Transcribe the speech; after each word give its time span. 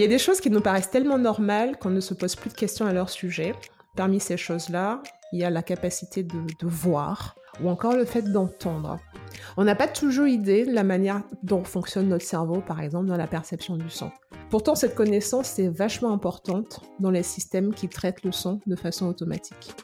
Il 0.00 0.04
y 0.04 0.06
a 0.06 0.08
des 0.08 0.18
choses 0.18 0.40
qui 0.40 0.48
nous 0.48 0.62
paraissent 0.62 0.88
tellement 0.88 1.18
normales 1.18 1.76
qu'on 1.78 1.90
ne 1.90 2.00
se 2.00 2.14
pose 2.14 2.34
plus 2.34 2.48
de 2.48 2.54
questions 2.54 2.86
à 2.86 2.94
leur 2.94 3.10
sujet. 3.10 3.54
Parmi 3.96 4.18
ces 4.18 4.38
choses-là, 4.38 5.02
il 5.30 5.40
y 5.40 5.44
a 5.44 5.50
la 5.50 5.62
capacité 5.62 6.22
de, 6.22 6.38
voir 6.62 7.36
ou 7.62 7.68
encore 7.68 7.94
le 7.94 8.06
fait 8.06 8.22
d'entendre. 8.22 8.98
On 9.58 9.64
n'a 9.64 9.74
pas 9.74 9.88
toujours 9.88 10.26
idée 10.26 10.64
de 10.64 10.72
la 10.72 10.84
manière 10.84 11.20
dont 11.42 11.64
fonctionne 11.64 12.08
notre 12.08 12.24
cerveau, 12.24 12.62
par 12.66 12.80
exemple, 12.80 13.08
dans 13.08 13.18
la 13.18 13.26
perception 13.26 13.76
du 13.76 13.90
son. 13.90 14.10
Pourtant, 14.48 14.74
cette 14.74 14.94
connaissance 14.94 15.58
est 15.58 15.68
vachement 15.68 16.14
importante 16.14 16.80
dans 16.98 17.10
les 17.10 17.22
systèmes 17.22 17.74
qui 17.74 17.86
traitent 17.86 18.24
le 18.24 18.32
son 18.32 18.60
de 18.66 18.76
façon 18.76 19.06
automatique. 19.06 19.74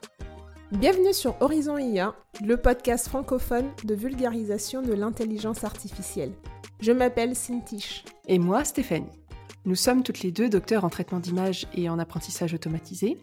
Bienvenue 0.73 1.13
sur 1.13 1.37
Horizon 1.43 1.77
IA, 1.77 2.15
le 2.43 2.57
podcast 2.57 3.09
francophone 3.09 3.67
de 3.85 3.95
vulgarisation 3.95 4.81
de 4.81 4.95
l'intelligence 4.95 5.63
artificielle. 5.63 6.33
Je 6.81 6.93
m'appelle 6.93 7.37
Cintiche. 7.37 8.03
Et 8.27 8.39
moi, 8.39 8.65
Stéphanie. 8.65 9.26
Nous 9.67 9.75
sommes 9.75 10.05
toutes 10.05 10.21
les 10.21 10.31
deux 10.31 10.49
docteurs 10.49 10.85
en 10.85 10.91
traitement 10.91 11.19
d'image 11.19 11.67
et 11.75 11.89
en 11.89 11.99
apprentissage 11.99 12.55
automatisé. 12.55 13.19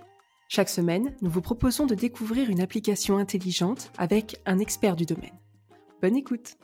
Chaque 0.50 0.68
semaine, 0.68 1.16
nous 1.22 1.30
vous 1.30 1.40
proposons 1.40 1.86
de 1.86 1.96
découvrir 1.96 2.50
une 2.50 2.60
application 2.60 3.18
intelligente 3.18 3.94
avec 3.98 4.42
un 4.46 4.60
expert 4.60 4.98
du 4.98 5.06
domaine. 5.06 5.40
Bonne 6.02 6.18
écoute 6.18 6.58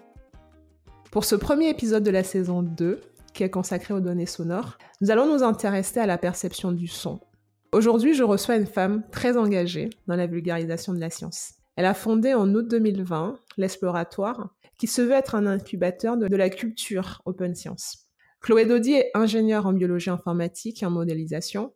Pour 1.11 1.23
ce 1.23 1.35
premier 1.35 1.69
épisode 1.69 2.03
de 2.03 2.11
la 2.11 2.25
saison 2.25 2.61
2, 2.61 2.99
qui 3.33 3.43
est 3.43 3.49
consacré 3.49 3.93
aux 3.93 4.02
données 4.02 4.25
sonores, 4.25 4.77
nous 4.99 5.11
allons 5.11 5.33
nous 5.33 5.43
intéresser 5.43 6.02
à 6.02 6.05
la 6.05 6.17
perception 6.17 6.73
du 6.73 6.88
son. 6.88 7.21
Aujourd'hui, 7.71 8.13
je 8.13 8.23
reçois 8.23 8.57
une 8.57 8.67
femme 8.67 9.03
très 9.11 9.38
engagée 9.38 9.89
dans 10.07 10.17
la 10.17 10.27
vulgarisation 10.27 10.91
de 10.91 10.99
la 10.99 11.09
science. 11.09 11.53
Elle 11.77 11.85
a 11.85 11.93
fondé 11.93 12.33
en 12.33 12.53
août 12.53 12.67
2020 12.67 13.39
l'Exploratoire, 13.55 14.49
qui 14.77 14.88
se 14.88 15.02
veut 15.02 15.13
être 15.13 15.35
un 15.35 15.45
incubateur 15.45 16.17
de, 16.17 16.35
la 16.35 16.49
culture 16.49 17.21
open 17.25 17.55
science. 17.55 18.09
Chloé 18.41 18.66
Dodi 18.66 18.93
est 18.93 19.11
ingénieure 19.16 19.66
en 19.66 19.73
biologie 19.73 20.09
informatique 20.09 20.81
et 20.81 20.85
en 20.85 20.91
modélisation, 20.91 21.73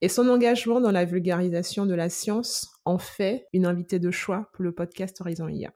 et 0.00 0.08
son 0.08 0.28
engagement 0.28 0.80
dans 0.80 0.90
la 0.90 1.04
vulgarisation 1.04 1.86
de 1.86 1.94
la 1.94 2.08
science 2.08 2.68
en 2.84 2.98
fait 2.98 3.46
une 3.52 3.64
invitée 3.64 4.00
de 4.00 4.10
choix 4.10 4.50
pour 4.52 4.64
le 4.64 4.72
podcast 4.72 5.20
Horizon 5.20 5.48
IA. 5.48 5.72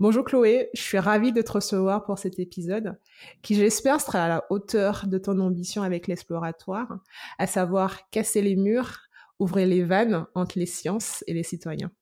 Bonjour 0.00 0.24
Chloé, 0.24 0.70
je 0.72 0.80
suis 0.80 0.98
ravie 0.98 1.32
de 1.32 1.42
te 1.42 1.52
recevoir 1.52 2.04
pour 2.04 2.18
cet 2.18 2.38
épisode 2.38 2.98
qui 3.42 3.54
j'espère 3.54 4.00
sera 4.00 4.24
à 4.24 4.28
la 4.28 4.44
hauteur 4.48 5.06
de 5.06 5.18
ton 5.18 5.38
ambition 5.38 5.82
avec 5.82 6.06
l'exploratoire, 6.06 7.00
à 7.38 7.46
savoir 7.46 8.08
casser 8.08 8.40
les 8.40 8.56
murs, 8.56 8.98
ouvrir 9.38 9.66
les 9.66 9.84
vannes 9.84 10.24
entre 10.34 10.58
les 10.58 10.64
sciences 10.64 11.22
et 11.26 11.34
les 11.34 11.42
citoyens. 11.42 11.92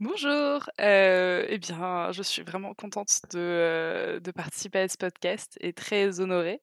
Bonjour, 0.00 0.68
euh, 0.80 1.46
eh 1.48 1.58
bien, 1.58 2.10
je 2.10 2.22
suis 2.22 2.42
vraiment 2.42 2.74
contente 2.74 3.20
de, 3.32 3.38
euh, 3.38 4.20
de, 4.20 4.30
participer 4.32 4.80
à 4.80 4.88
ce 4.88 4.96
podcast 4.96 5.56
et 5.60 5.72
très 5.72 6.18
honorée. 6.18 6.62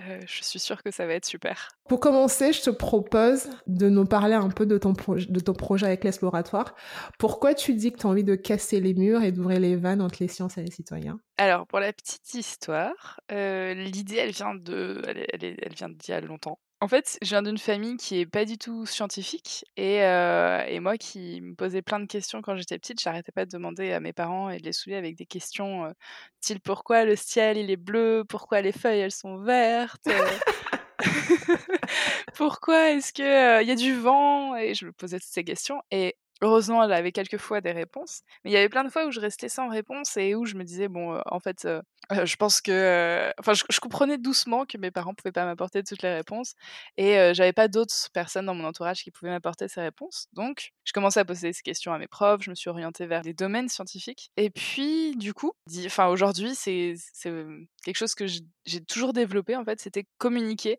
Euh, 0.00 0.20
je 0.26 0.44
suis 0.44 0.60
sûre 0.60 0.82
que 0.84 0.92
ça 0.92 1.04
va 1.04 1.14
être 1.14 1.24
super. 1.24 1.70
Pour 1.88 1.98
commencer, 1.98 2.52
je 2.52 2.62
te 2.62 2.70
propose 2.70 3.50
de 3.66 3.88
nous 3.88 4.04
parler 4.04 4.34
un 4.34 4.48
peu 4.48 4.64
de 4.64 4.78
ton, 4.78 4.92
de 4.92 5.40
ton 5.40 5.54
projet 5.54 5.86
avec 5.86 6.04
l'exploratoire. 6.04 6.76
Pourquoi 7.18 7.52
tu 7.54 7.74
dis 7.74 7.90
que 7.90 7.98
tu 7.98 8.06
as 8.06 8.10
envie 8.10 8.24
de 8.24 8.36
casser 8.36 8.80
les 8.80 8.94
murs 8.94 9.24
et 9.24 9.32
d'ouvrir 9.32 9.58
les 9.58 9.74
vannes 9.74 10.00
entre 10.00 10.18
les 10.20 10.28
sciences 10.28 10.56
et 10.56 10.62
les 10.62 10.70
citoyens? 10.70 11.18
Alors, 11.36 11.66
pour 11.66 11.80
la 11.80 11.92
petite 11.92 12.32
histoire, 12.34 13.18
l'idée, 13.28 14.16
elle 14.16 14.30
vient 14.30 14.54
de, 14.54 15.02
elle, 15.04 15.26
elle, 15.32 15.56
elle 15.60 15.74
vient 15.74 15.88
d'il 15.88 16.10
y 16.10 16.12
a 16.12 16.20
longtemps. 16.20 16.60
En 16.80 16.86
fait, 16.86 17.18
je 17.22 17.30
viens 17.30 17.42
d'une 17.42 17.58
famille 17.58 17.96
qui 17.96 18.20
est 18.20 18.26
pas 18.26 18.44
du 18.44 18.56
tout 18.56 18.86
scientifique 18.86 19.64
et, 19.76 20.02
euh, 20.04 20.64
et 20.64 20.78
moi 20.78 20.96
qui 20.96 21.40
me 21.40 21.54
posais 21.56 21.82
plein 21.82 21.98
de 21.98 22.06
questions 22.06 22.40
quand 22.40 22.54
j'étais 22.56 22.78
petite, 22.78 23.00
j'arrêtais 23.00 23.32
pas 23.32 23.44
de 23.44 23.50
demander 23.50 23.92
à 23.92 23.98
mes 23.98 24.12
parents 24.12 24.48
et 24.48 24.58
de 24.58 24.62
les 24.62 24.72
saouler 24.72 24.94
avec 24.94 25.16
des 25.16 25.26
questions 25.26 25.86
euh, 25.86 25.90
style 26.40 26.60
pourquoi 26.60 27.04
le 27.04 27.16
ciel 27.16 27.56
il 27.58 27.68
est 27.72 27.76
bleu, 27.76 28.24
pourquoi 28.28 28.60
les 28.60 28.70
feuilles 28.70 29.00
elles 29.00 29.10
sont 29.10 29.38
vertes, 29.38 30.06
euh, 30.06 30.38
pourquoi 32.36 32.90
est-ce 32.92 33.12
que 33.12 33.60
il 33.60 33.66
y 33.66 33.72
a 33.72 33.74
du 33.74 33.94
vent 33.94 34.54
et 34.54 34.74
je 34.74 34.86
me 34.86 34.92
posais 34.92 35.18
toutes 35.18 35.32
ces 35.32 35.44
questions 35.44 35.82
et 35.90 36.16
Heureusement, 36.40 36.82
elle 36.84 36.92
avait 36.92 37.12
quelques 37.12 37.38
fois 37.38 37.60
des 37.60 37.72
réponses, 37.72 38.22
mais 38.44 38.50
il 38.50 38.54
y 38.54 38.56
avait 38.56 38.68
plein 38.68 38.84
de 38.84 38.90
fois 38.90 39.06
où 39.06 39.10
je 39.10 39.20
restais 39.20 39.48
sans 39.48 39.68
réponse 39.68 40.16
et 40.16 40.34
où 40.34 40.44
je 40.44 40.54
me 40.54 40.64
disais 40.64 40.88
bon, 40.88 41.20
en 41.26 41.40
fait, 41.40 41.66
je 42.10 42.36
pense 42.36 42.60
que, 42.60 43.30
enfin, 43.38 43.52
je, 43.54 43.80
comprenais 43.80 44.18
doucement 44.18 44.64
que 44.64 44.78
mes 44.78 44.90
parents 44.90 45.14
pouvaient 45.14 45.32
pas 45.32 45.44
m'apporter 45.44 45.82
toutes 45.82 46.02
les 46.02 46.14
réponses 46.14 46.54
et 46.96 47.32
j'avais 47.34 47.52
pas 47.52 47.68
d'autres 47.68 48.10
personnes 48.12 48.46
dans 48.46 48.54
mon 48.54 48.64
entourage 48.64 49.02
qui 49.02 49.10
pouvaient 49.10 49.30
m'apporter 49.30 49.68
ces 49.68 49.80
réponses. 49.80 50.28
Donc, 50.32 50.70
je 50.84 50.92
commençais 50.92 51.20
à 51.20 51.24
poser 51.24 51.52
ces 51.52 51.62
questions 51.62 51.92
à 51.92 51.98
mes 51.98 52.08
profs, 52.08 52.42
je 52.42 52.50
me 52.50 52.54
suis 52.54 52.70
orientée 52.70 53.06
vers 53.06 53.22
des 53.22 53.34
domaines 53.34 53.68
scientifiques 53.68 54.30
et 54.36 54.50
puis, 54.50 55.16
du 55.16 55.34
coup, 55.34 55.52
enfin, 55.86 56.08
aujourd'hui, 56.08 56.54
c'est 56.54 56.94
quelque 57.84 57.96
chose 57.96 58.14
que 58.14 58.26
j'ai 58.68 58.80
toujours 58.80 59.12
développé 59.12 59.56
en 59.56 59.64
fait, 59.64 59.80
c'était 59.80 60.06
communiquer 60.18 60.78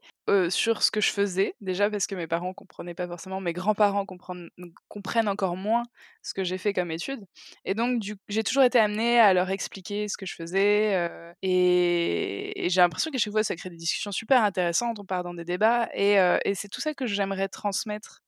sur 0.50 0.84
ce 0.84 0.92
que 0.92 1.02
je 1.02 1.12
faisais 1.12 1.56
déjà 1.60 1.90
parce 1.90 2.06
que 2.06 2.14
mes 2.14 2.28
parents 2.28 2.54
comprenaient 2.54 2.94
pas 2.94 3.08
forcément, 3.08 3.42
mes 3.42 3.54
grands-parents 3.54 4.06
comprennent, 4.06 5.28
encore 5.28 5.56
moins 5.58 5.84
ce 6.22 6.36
que 6.36 6.44
j'ai 6.44 6.60
fait 6.60 6.72
comme 6.72 6.92
étude 6.92 7.26
et 7.66 7.74
donc 7.74 8.04
j'ai 8.28 8.44
toujours 8.44 8.62
été 8.64 8.78
amenée 8.78 9.20
à 9.20 9.34
leur 9.34 9.50
expliquer 9.50 10.08
ce 10.08 10.18
que 10.18 10.28
je 10.28 10.36
faisais 10.36 11.10
et, 11.42 12.68
j'ai 12.70 12.82
l'impression 12.82 13.10
qu'à 13.10 13.18
chaque 13.18 13.34
fois 13.34 13.44
ça 13.44 13.56
crée 13.56 13.72
des 13.72 13.78
discussions 13.78 14.12
super 14.12 14.44
intéressantes, 14.44 15.00
on 15.00 15.06
part 15.06 15.24
dans 15.24 15.34
des 15.34 15.46
débats 15.46 15.90
et, 15.94 16.18
c'est 16.54 16.70
tout 16.70 16.82
ça 16.82 16.94
que 16.94 17.08
j'aimerais 17.08 17.48
transmettre 17.50 18.22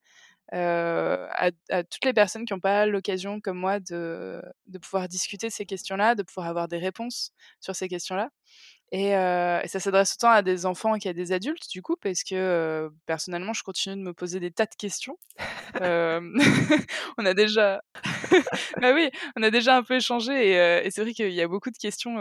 à, 0.52 1.50
à, 1.70 1.84
toutes 1.84 2.04
les 2.04 2.12
personnes 2.12 2.44
qui 2.44 2.52
n'ont 2.52 2.60
pas 2.60 2.86
l'occasion, 2.86 3.40
comme 3.40 3.58
moi, 3.58 3.80
de, 3.80 4.42
de 4.66 4.78
pouvoir 4.78 5.08
discuter 5.08 5.48
de 5.48 5.52
ces 5.52 5.64
questions-là, 5.66 6.14
de 6.14 6.22
pouvoir 6.22 6.46
avoir 6.48 6.68
des 6.68 6.78
réponses 6.78 7.32
sur 7.60 7.74
ces 7.74 7.88
questions-là. 7.88 8.30
Et, 8.92 9.12
ça 9.68 9.80
s'adresse 9.80 10.14
autant 10.14 10.30
à 10.30 10.42
des 10.42 10.66
enfants 10.66 10.98
qu'à 10.98 11.14
des 11.14 11.32
adultes, 11.32 11.68
du 11.70 11.80
coup, 11.80 11.96
parce 11.96 12.22
que 12.22 12.90
personnellement, 13.06 13.54
je 13.54 13.62
continue 13.62 13.96
de 13.96 14.02
me 14.02 14.12
poser 14.12 14.38
des 14.38 14.50
tas 14.50 14.66
de 14.66 14.74
questions. 14.76 15.18
on 15.80 17.24
a 17.24 17.32
déjà, 17.32 17.82
bah 18.82 18.92
oui, 18.92 19.10
on 19.36 19.42
a 19.42 19.50
déjà 19.50 19.78
un 19.78 19.82
peu 19.82 19.94
échangé, 19.94 20.84
et, 20.84 20.90
c'est 20.90 21.02
vrai 21.02 21.14
qu'il 21.14 21.32
y 21.32 21.40
a 21.40 21.48
beaucoup 21.48 21.70
de 21.70 21.78
questions 21.78 22.16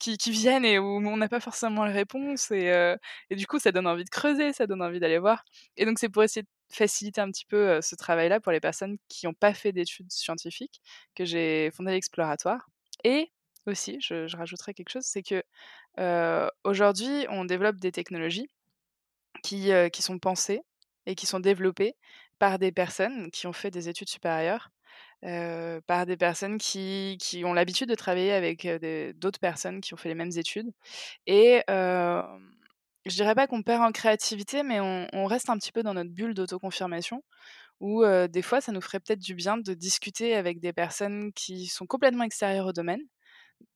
qui, 0.00 0.16
viennent 0.30 0.64
et 0.64 0.78
où 0.78 0.86
on 0.86 1.16
n'a 1.18 1.28
pas 1.28 1.40
forcément 1.40 1.84
les 1.84 1.92
réponses, 1.92 2.50
et, 2.52 2.96
du 3.30 3.46
coup, 3.46 3.58
ça 3.58 3.70
donne 3.70 3.86
envie 3.86 4.04
de 4.04 4.10
creuser, 4.10 4.54
ça 4.54 4.66
donne 4.66 4.82
envie 4.82 5.00
d'aller 5.00 5.18
voir. 5.18 5.44
Et 5.76 5.84
donc, 5.84 5.98
c'est 5.98 6.08
pour 6.08 6.22
essayer 6.22 6.42
de 6.42 6.48
faciliter 6.72 7.20
un 7.20 7.30
petit 7.30 7.46
peu 7.46 7.82
ce 7.82 7.94
travail-là 7.96 8.40
pour 8.40 8.52
les 8.52 8.60
personnes 8.60 8.96
qui 9.08 9.26
n'ont 9.26 9.34
pas 9.34 9.52
fait 9.52 9.72
d'études 9.72 10.10
scientifiques 10.10 10.80
que 11.14 11.26
j'ai 11.26 11.70
fondé 11.70 11.92
l'exploratoire. 11.92 12.66
Et 13.04 13.30
aussi, 13.66 13.98
je, 14.00 14.26
je 14.26 14.36
rajouterais 14.36 14.74
quelque 14.74 14.90
chose, 14.90 15.04
c'est 15.04 15.22
que 15.22 15.42
aujourd'hui, 16.64 17.26
on 17.30 17.44
développe 17.44 17.76
des 17.76 17.92
technologies 17.92 18.48
qui, 19.42 19.70
qui 19.92 20.02
sont 20.02 20.18
pensées 20.18 20.62
et 21.06 21.14
qui 21.14 21.26
sont 21.26 21.40
développées 21.40 21.94
par 22.38 22.58
des 22.58 22.72
personnes 22.72 23.30
qui 23.30 23.46
ont 23.46 23.52
fait 23.52 23.70
des 23.70 23.88
études 23.88 24.08
supérieures, 24.08 24.70
par 25.22 26.06
des 26.06 26.16
personnes 26.16 26.58
qui, 26.58 27.18
qui 27.20 27.44
ont 27.44 27.52
l'habitude 27.52 27.88
de 27.88 27.94
travailler 27.94 28.32
avec 28.32 28.66
d'autres 29.18 29.40
personnes 29.40 29.80
qui 29.80 29.94
ont 29.94 29.96
fait 29.96 30.08
les 30.08 30.14
mêmes 30.14 30.36
études. 30.36 30.70
Et 31.26 31.62
je 31.68 33.14
dirais 33.14 33.34
pas 33.34 33.46
qu'on 33.46 33.62
perd 33.62 33.82
en 33.82 33.92
créativité, 33.92 34.62
mais 34.62 34.80
on, 34.80 35.24
reste 35.26 35.50
un 35.50 35.58
petit 35.58 35.72
peu 35.72 35.82
dans 35.82 35.94
notre 35.94 36.10
bulle 36.10 36.34
d'autoconfirmation, 36.34 37.22
où 37.80 38.04
des 38.28 38.42
fois, 38.42 38.60
ça 38.60 38.72
nous 38.72 38.80
ferait 38.80 39.00
peut-être 39.00 39.20
du 39.20 39.34
bien 39.34 39.56
de 39.58 39.74
discuter 39.74 40.34
avec 40.34 40.60
des 40.60 40.72
personnes 40.72 41.32
qui 41.32 41.66
sont 41.66 41.86
complètement 41.86 42.24
extérieures 42.24 42.66
au 42.66 42.72
domaine, 42.72 43.02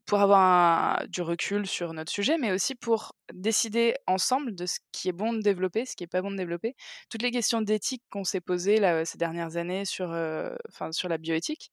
pour 0.07 0.21
avoir 0.21 1.07
du 1.09 1.23
recul 1.23 1.67
sur 1.67 1.93
notre 1.95 2.13
sujet, 2.13 2.37
mais 2.39 2.53
aussi 2.53 2.75
pour 2.75 3.15
décider 3.33 3.95
ensemble 4.07 4.55
de 4.55 4.67
ce 4.67 4.79
qui 4.93 5.09
est 5.09 5.13
bon 5.13 5.33
de 5.33 5.41
développer, 5.41 5.87
ce 5.87 5.97
qui 5.97 6.05
est 6.05 6.09
pas 6.09 6.23
bon 6.23 6.31
de 6.31 6.37
développer. 6.37 6.75
Toutes 7.09 7.23
les 7.23 7.31
questions 7.31 7.63
d'éthique 7.63 8.03
qu'on 8.11 8.25
s'est 8.25 8.41
posées 8.41 8.79
ces 9.05 9.19
dernières 9.19 9.57
années 9.57 9.85
sur, 9.85 10.13
euh, 10.13 10.55
sur 10.91 11.09
la 11.09 11.19
bioéthique, 11.19 11.71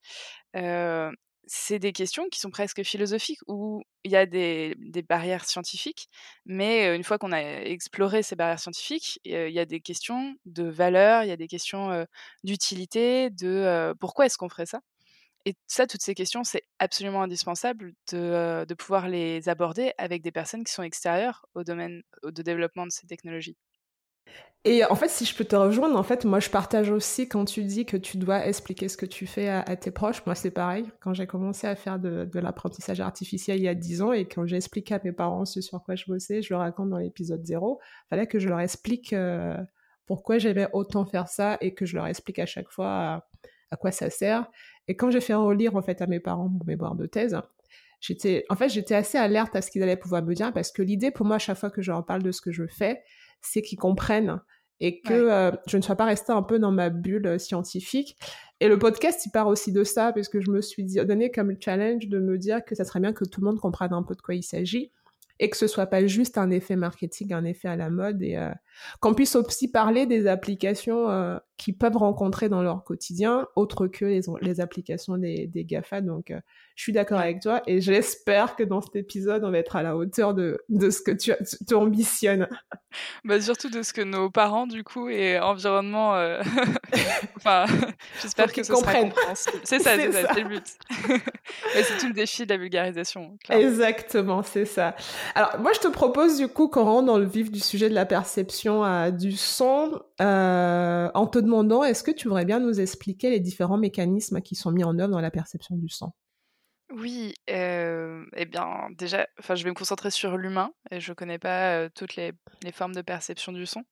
euh, 0.56 1.12
c'est 1.48 1.80
des 1.80 1.92
questions 1.92 2.30
qui 2.30 2.40
sont 2.40 2.52
presque 2.52 2.84
philosophiques, 2.84 3.40
où 3.48 3.82
il 4.04 4.12
y 4.12 4.16
a 4.16 4.26
des, 4.28 4.76
des, 4.78 5.02
barrières 5.02 5.46
scientifiques, 5.46 6.08
mais 6.46 6.96
une 6.96 7.04
fois 7.04 7.18
qu'on 7.18 7.32
a 7.32 7.42
exploré 7.42 8.24
ces 8.24 8.36
barrières 8.36 8.60
scientifiques, 8.60 9.20
il 9.26 9.50
y 9.52 9.60
a 9.60 9.66
des 9.66 9.82
questions 9.82 10.36
de 10.46 10.64
valeur, 10.64 11.24
il 11.24 11.30
y 11.30 11.32
a 11.32 11.38
des 11.38 11.48
questions 11.48 12.06
d'utilité, 12.44 13.32
de 13.32 13.94
pourquoi 14.00 14.28
est-ce 14.28 14.38
qu'on 14.38 14.50
ferait 14.50 14.68
ça? 14.68 14.80
Et 15.46 15.56
ça, 15.68 15.88
toutes 15.88 16.02
ces 16.02 16.16
questions, 16.16 16.44
c'est 16.44 16.64
absolument 16.80 17.24
indispensable 17.24 17.94
de, 18.12 18.66
de, 18.66 18.74
pouvoir 18.74 19.08
les 19.08 19.48
aborder 19.50 19.94
avec 19.98 20.22
des 20.22 20.32
personnes 20.32 20.64
qui 20.64 20.74
sont 20.74 20.84
extérieures 20.84 21.46
au 21.56 21.64
domaine 21.64 22.02
de 22.24 22.42
développement 22.42 22.86
de 22.86 22.92
ces 22.92 23.08
technologies. 23.08 23.58
Et 24.66 24.84
en 24.84 24.96
fait, 24.96 25.08
si 25.08 25.24
je 25.24 25.34
peux 25.34 25.46
te 25.46 25.56
rejoindre, 25.56 25.98
en 25.98 26.04
fait, 26.04 26.26
moi, 26.26 26.42
je 26.42 26.50
partage 26.50 26.92
aussi 26.92 27.30
quand 27.30 27.46
tu 27.46 27.64
dis 27.64 27.86
que 27.86 27.96
tu 27.96 28.18
dois 28.18 28.46
expliquer 28.46 28.90
ce 28.90 28.98
que 28.98 29.06
tu 29.06 29.26
fais 29.26 29.48
à, 29.48 29.76
tes 29.78 29.90
proches. 29.90 30.26
Moi, 30.26 30.36
c'est 30.36 30.52
pareil. 30.52 30.86
Quand 31.00 31.14
j'ai 31.14 31.28
commencé 31.28 31.66
à 31.66 31.78
faire 31.78 31.98
de, 31.98 32.28
l'apprentissage 32.34 33.00
artificiel 33.00 33.58
il 33.58 33.64
y 33.64 33.70
a 33.70 33.76
10 33.76 34.02
ans 34.02 34.12
et 34.12 34.26
quand 34.28 34.46
j'ai 34.46 34.58
expliqué 34.58 34.94
à 34.96 35.00
mes 35.04 35.14
parents 35.14 35.46
ce 35.46 35.62
sur 35.62 35.82
quoi 35.82 35.96
je 35.96 36.06
bossais, 36.08 36.42
je 36.42 36.54
le 36.54 36.58
raconte 36.58 36.90
dans 36.90 36.98
l'épisode 36.98 37.46
0, 37.46 37.80
il 37.82 38.10
fallait 38.10 38.28
que 38.28 38.38
je 38.38 38.50
leur 38.50 38.60
explique 38.60 39.16
pourquoi 40.06 40.40
j'aimais 40.40 40.68
autant 40.74 41.06
faire 41.06 41.30
ça 41.30 41.58
et 41.62 41.74
que 41.74 41.86
je 41.86 41.96
leur 41.96 42.08
explique 42.08 42.40
à 42.40 42.46
chaque 42.46 42.70
fois 42.70 43.29
à 43.72 43.78
quoi 43.78 43.92
ça 43.92 44.10
sert. 44.10 44.50
Et 44.88 44.96
quand 44.96 45.12
j'ai 45.12 45.22
fait 45.22 45.34
relire 45.34 45.76
en 45.76 45.82
fait 45.82 46.02
à 46.02 46.08
mes 46.08 46.20
parents 46.20 46.50
mon 46.50 46.64
mémoire 46.66 46.96
de 46.96 47.06
thèse, 47.06 47.40
j'étais, 48.02 48.46
en 48.50 48.56
fait, 48.56 48.70
j'étais 48.70 48.96
assez 48.96 49.18
alerte 49.18 49.56
à 49.56 49.62
ce 49.62 49.72
qu'ils 49.72 49.84
allaient 49.84 49.98
pouvoir 49.98 50.24
me 50.24 50.34
dire 50.34 50.54
parce 50.54 50.72
que 50.72 50.82
l'idée 50.82 51.12
pour 51.12 51.26
moi, 51.26 51.36
à 51.36 51.40
chaque 51.40 51.58
fois 51.58 51.70
que 51.70 51.82
je 51.82 51.92
leur 51.92 52.06
parle 52.06 52.24
de 52.24 52.32
ce 52.32 52.42
que 52.42 52.52
je 52.52 52.66
fais, 52.68 53.02
c'est 53.42 53.62
qu'ils 53.62 53.78
comprennent 53.78 54.40
et 54.80 55.02
que 55.02 55.14
euh, 55.14 55.52
je 55.68 55.78
ne 55.78 55.82
sois 55.82 55.96
pas 55.96 56.06
restée 56.06 56.32
un 56.32 56.42
peu 56.42 56.58
dans 56.58 56.72
ma 56.72 56.90
bulle 56.90 57.28
euh, 57.28 57.38
scientifique. 57.38 58.16
Et 58.62 58.68
le 58.68 58.80
podcast, 58.80 59.26
il 59.26 59.32
part 59.32 59.48
aussi 59.48 59.72
de 59.72 59.84
ça, 59.84 60.14
parce 60.14 60.30
que 60.30 60.40
je 60.40 60.52
me 60.52 60.62
suis 60.62 60.84
donné 60.84 61.32
comme 61.32 61.56
challenge 61.60 62.08
de 62.08 62.20
me 62.20 62.38
dire 62.38 62.64
que 62.64 62.76
ça 62.76 62.86
serait 62.86 63.00
bien 63.00 63.14
que 63.14 63.26
tout 63.26 63.42
le 63.42 63.46
monde 63.46 63.60
comprenne 63.60 63.94
un 63.94 64.04
peu 64.04 64.16
de 64.16 64.22
quoi 64.22 64.36
il 64.36 64.44
s'agit 64.44 64.92
et 65.40 65.50
que 65.50 65.58
ce 65.58 65.68
soit 65.68 65.88
pas 65.88 66.06
juste 66.06 66.38
un 66.38 66.52
effet 66.52 66.76
marketing, 66.76 67.34
un 67.34 67.46
effet 67.46 67.70
à 67.70 67.76
la 67.76 67.90
mode 67.90 68.22
et 68.22 68.36
euh, 68.36 68.50
qu'on 69.00 69.14
puisse 69.14 69.36
aussi 69.36 69.72
parler 69.72 70.06
des 70.06 70.28
applications 70.28 71.10
euh, 71.10 71.38
qu'ils 71.58 71.78
peuvent 71.78 71.98
rencontrer 71.98 72.50
dans 72.50 72.62
leur 72.62 72.84
quotidien, 72.84 73.48
autre 73.56 73.88
que 73.88 74.06
les, 74.06 74.22
les 74.42 74.62
applications 74.62 75.18
des, 75.18 75.48
des 75.48 75.64
GAFA. 75.64 76.02
Donc, 76.02 76.32
euh, 76.32 76.40
je 76.76 76.84
suis 76.84 76.94
d'accord 76.94 77.20
avec 77.20 77.42
toi 77.42 77.62
et 77.68 77.80
j'espère 77.80 78.56
que 78.56 78.64
dans 78.64 78.82
cet 78.82 78.96
épisode, 78.98 79.44
on 79.46 79.52
va 79.52 79.60
être 79.60 79.76
à 79.76 79.84
la 79.84 79.96
hauteur 79.96 80.34
de, 80.34 80.60
de 80.68 80.90
ce 80.90 81.02
que 81.02 81.12
tu, 81.12 81.32
tu 81.68 81.74
ambitionnes. 81.74 82.48
Bah, 83.24 83.40
surtout 83.40 83.70
de 83.70 83.84
ce 83.84 83.94
que 83.94 84.02
nos 84.02 84.32
parents, 84.32 84.66
du 84.66 84.84
coup, 84.84 85.10
et 85.10 85.40
environnement. 85.40 86.14
enfin, 87.36 87.66
j'espère 88.22 88.52
que 88.52 88.64
ce 88.64 88.72
comprennent. 88.72 89.14
C'est 89.64 89.78
ça, 89.78 89.96
c'est 89.96 90.12
ça, 90.12 90.34
c'est 90.34 90.42
le 90.42 90.50
but. 90.50 90.64
C'est 91.74 91.98
tout 91.98 92.08
le 92.08 92.14
défi 92.14 92.46
de 92.46 92.50
la 92.50 92.58
vulgarisation. 92.58 93.38
Exactement, 93.50 94.44
c'est 94.44 94.66
ça. 94.66 94.96
Alors, 95.36 95.60
moi, 95.60 95.72
je 95.74 95.80
te 95.80 95.88
propose 95.88 96.38
du 96.38 96.48
coup 96.48 96.68
qu'on 96.68 96.84
rentre 96.84 97.08
dans 97.08 97.18
le 97.18 97.26
vif 97.26 97.52
du 97.52 97.60
sujet 97.60 97.90
de 97.90 97.96
la 97.96 98.06
perception 98.06 98.84
euh, 98.84 99.12
du 99.12 99.32
son 99.34 100.02
euh, 100.22 101.10
en 101.14 101.28
te 101.28 101.40
demandant 101.40 101.84
est-ce 101.84 102.04
que 102.04 102.12
tu 102.12 102.28
voudrais 102.28 102.46
bien 102.46 102.60
nous 102.60 102.80
expliquer 102.80 103.30
les 103.30 103.40
différents 103.40 103.78
mécanismes 103.78 104.42
qui 104.42 104.56
sont 104.56 104.72
mis 104.72 104.84
en 104.84 104.98
œuvre 105.00 105.12
dans 105.12 105.22
la 105.22 105.32
perception 105.32 105.76
du 105.76 105.90
son? 105.90 106.12
Oui, 106.92 107.34
euh, 107.52 108.26
eh 108.36 108.46
bien, 108.46 108.90
déjà, 108.98 109.28
enfin, 109.40 109.54
je 109.54 109.64
vais 109.64 109.70
me 109.70 109.76
concentrer 109.76 110.10
sur 110.10 110.38
l'humain 110.38 110.72
et 110.90 111.00
je 111.00 111.14
connais 111.14 111.38
pas 111.38 111.88
toutes 111.90 112.16
les, 112.16 112.34
formes 112.74 112.96
de 112.96 113.04
perception 113.04 113.52
du 113.52 113.68
son, 113.68 113.84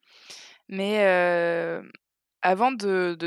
mais 0.67 1.03
avant 2.41 2.71
de, 2.71 3.17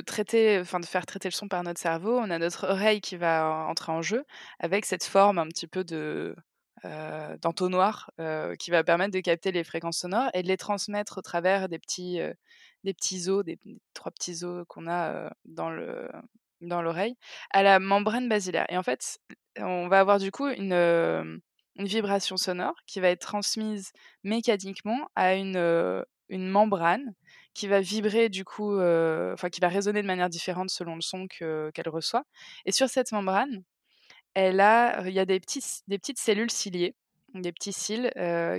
faire 0.86 1.06
traiter 1.06 1.28
le 1.28 1.32
son 1.32 1.48
par 1.48 1.62
notre 1.62 1.80
cerveau, 1.80 2.18
on 2.18 2.30
a 2.30 2.38
notre 2.38 2.68
oreille 2.68 3.00
qui 3.00 3.16
va 3.16 3.66
entrer 3.68 3.92
en 3.92 4.02
jeu 4.02 4.24
avec 4.58 4.84
cette 4.84 5.04
forme 5.04 5.38
un 5.38 5.46
petit 5.48 5.66
peu 5.66 5.84
de 5.84 6.34
euh, 6.86 7.36
d'entonnoir 7.42 8.10
euh, 8.20 8.54
qui 8.56 8.70
va 8.70 8.82
permettre 8.82 9.12
de 9.12 9.20
capter 9.20 9.52
les 9.52 9.64
fréquences 9.64 9.98
sonores 9.98 10.30
et 10.32 10.42
de 10.42 10.48
les 10.48 10.56
transmettre 10.56 11.18
au 11.18 11.22
travers 11.22 11.68
des 11.68 11.78
petits, 11.78 12.20
euh, 12.20 12.32
os, 13.28 13.44
des, 13.44 13.58
trois 13.92 14.10
petits 14.12 14.44
os 14.44 14.64
qu'on 14.66 14.88
a 14.88 15.30
dans 15.44 15.70
le 15.70 16.08
dans 16.62 16.82
l'oreille, 16.82 17.16
à 17.50 17.62
la 17.62 17.80
membrane 17.80 18.28
basilaire. 18.28 18.66
Et 18.68 18.76
en 18.76 18.82
fait, 18.82 19.18
on 19.58 19.88
va 19.88 20.00
avoir 20.00 20.18
du 20.18 20.30
coup 20.30 20.46
une, 20.46 21.40
vibration 21.76 22.36
sonore 22.36 22.74
qui 22.86 23.00
va 23.00 23.08
être 23.08 23.20
transmise 23.20 23.92
mécaniquement 24.24 25.08
à 25.16 25.34
une 25.34 26.04
membrane 26.30 27.14
qui 27.55 27.67
va 27.67 27.81
vibrer 27.81 28.29
du 28.29 28.44
coup, 28.44 28.75
enfin 28.81 29.49
qui 29.50 29.61
va 29.61 29.69
résonner 29.69 30.02
de 30.02 30.06
manière 30.06 30.29
différente 30.29 30.70
selon 30.70 30.94
le 30.94 31.00
son 31.00 31.26
qu'elle 31.29 31.88
reçoit. 31.88 32.25
Et 32.64 32.73
sur 32.73 32.88
cette 32.88 33.12
membrane, 33.12 33.62
elle 34.35 34.61
a, 34.61 35.02
il 35.06 35.14
y 35.14 35.19
a 35.19 35.26
des, 35.26 35.41
des 35.88 35.99
petites 35.99 36.19
cellules 36.19 36.50
ciliées, 36.50 36.94
des 37.35 37.52
petits 37.52 37.73
cils 37.73 38.12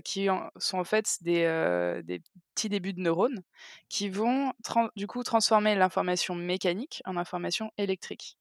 qui 0.04 0.28
sont 0.58 0.80
en 0.80 0.84
fait 0.84 1.18
des, 1.22 2.02
des, 2.04 2.22
petits 2.56 2.70
débuts 2.70 2.94
de 2.94 3.02
neurones 3.02 3.42
qui 3.90 4.10
vont 4.10 4.54
du 4.96 5.08
coup 5.08 5.24
transformer 5.24 5.76
l'information 5.76 6.36
mécanique 6.36 7.02
en 7.06 7.18
information 7.18 7.72
électrique. 7.78 8.38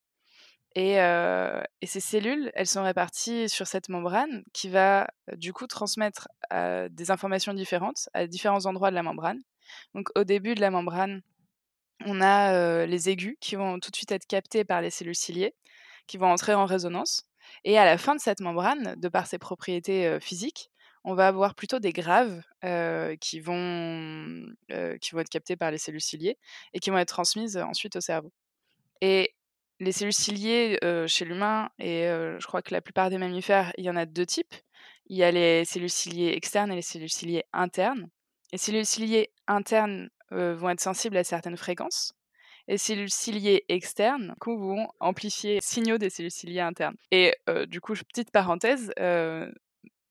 Et, 0.76 0.94
et, 0.97 1.87
ces 1.87 2.00
cellules, 2.00 2.50
elles 2.55 2.67
sont 2.67 2.85
réparties 2.85 3.49
sur 3.49 3.67
cette 3.67 3.88
membrane 3.88 4.44
qui 4.52 4.69
va 4.69 5.08
du 5.37 5.52
coup 5.52 5.67
transmettre 5.67 6.29
des 6.52 7.11
informations 7.11 7.55
différentes 7.55 8.08
à 8.14 8.26
différents 8.26 8.67
endroits 8.67 8.91
de 8.91 8.97
la 8.97 9.02
membrane. 9.02 9.43
Donc 9.94 10.08
au 10.17 10.25
début 10.25 10.55
de 10.55 10.61
la 10.61 10.70
membrane, 10.70 11.22
on 12.06 12.20
a 12.20 12.87
les 12.87 13.11
aigus 13.11 13.37
qui 13.40 13.56
vont 13.56 13.78
tout 13.78 13.90
de 13.90 13.96
suite 13.96 14.12
être 14.12 14.26
captés 14.26 14.64
par 14.64 14.81
les 14.81 14.90
cellules 14.90 15.14
ciliées 15.14 15.55
qui 16.06 16.17
vont 16.19 16.31
entrer 16.31 16.55
en 16.55 16.67
résonance. 16.67 17.25
Et 17.64 17.78
à 17.78 17.84
la 17.84 17.99
fin 17.99 18.14
de 18.14 18.20
cette 18.20 18.40
membrane, 18.40 18.94
de 18.99 19.08
par 19.08 19.26
ses 19.26 19.38
propriétés 19.38 20.19
physiques, 20.20 20.70
on 21.05 21.14
va 21.14 21.28
avoir 21.28 21.55
plutôt 21.55 21.78
des 21.78 21.93
graves 21.93 22.43
qui, 23.20 23.40
vont, 23.40 24.46
être 24.69 25.28
captés 25.31 25.56
par 25.56 25.70
les 25.70 25.78
cellules 25.78 26.00
ciliées 26.00 26.37
et 26.73 26.81
qui 26.81 26.90
vont 26.90 26.99
être 26.99 27.08
transmises 27.08 27.56
ensuite 27.56 27.96
au 27.96 28.00
cerveau. 28.00 28.32
Et 29.00 29.34
les 29.78 29.93
cellules 29.93 30.12
ciliées 30.12 30.78
chez 31.06 31.25
l'humain, 31.25 31.70
et 31.78 32.05
je 32.05 32.46
crois 32.46 32.62
que 32.62 32.75
la 32.75 32.81
plupart 32.81 33.11
des 33.11 33.19
mammifères, 33.19 33.73
il 33.78 33.84
y 33.84 33.90
en 33.90 33.96
a 33.96 34.06
deux 34.06 34.26
types. 34.26 34.55
Il 35.06 35.16
y 35.16 35.25
a 35.25 35.31
les 35.31 35.64
cellules 35.64 35.90
ciliées 35.90 36.32
externes 36.37 36.70
et 36.70 36.76
les 36.76 36.82
cellules 36.82 37.11
ciliées 37.11 37.44
internes. 37.52 38.08
Les 38.52 38.58
cellules 38.58 38.87
ciliées 38.87 39.31
internes 39.50 40.11
vont 40.31 40.70
être 40.70 40.81
sensibles 40.81 41.17
à 41.17 41.25
certaines 41.25 41.56
fréquences, 41.56 42.14
les 42.70 42.79
cellules 42.79 43.11
ciliées 43.11 43.64
externes 43.69 44.35
coup, 44.41 44.56
vont 44.56 44.88
amplifier 45.00 45.55
les 45.55 45.61
signaux 45.61 45.99
des 45.99 46.08
cellules 46.08 46.31
ciliées 46.31 46.61
internes. 46.61 46.94
Et 47.11 47.35
euh, 47.49 47.67
du 47.67 47.81
coup, 47.81 47.94
petite 47.94 48.31
parenthèse, 48.31 48.93
euh, 49.00 49.50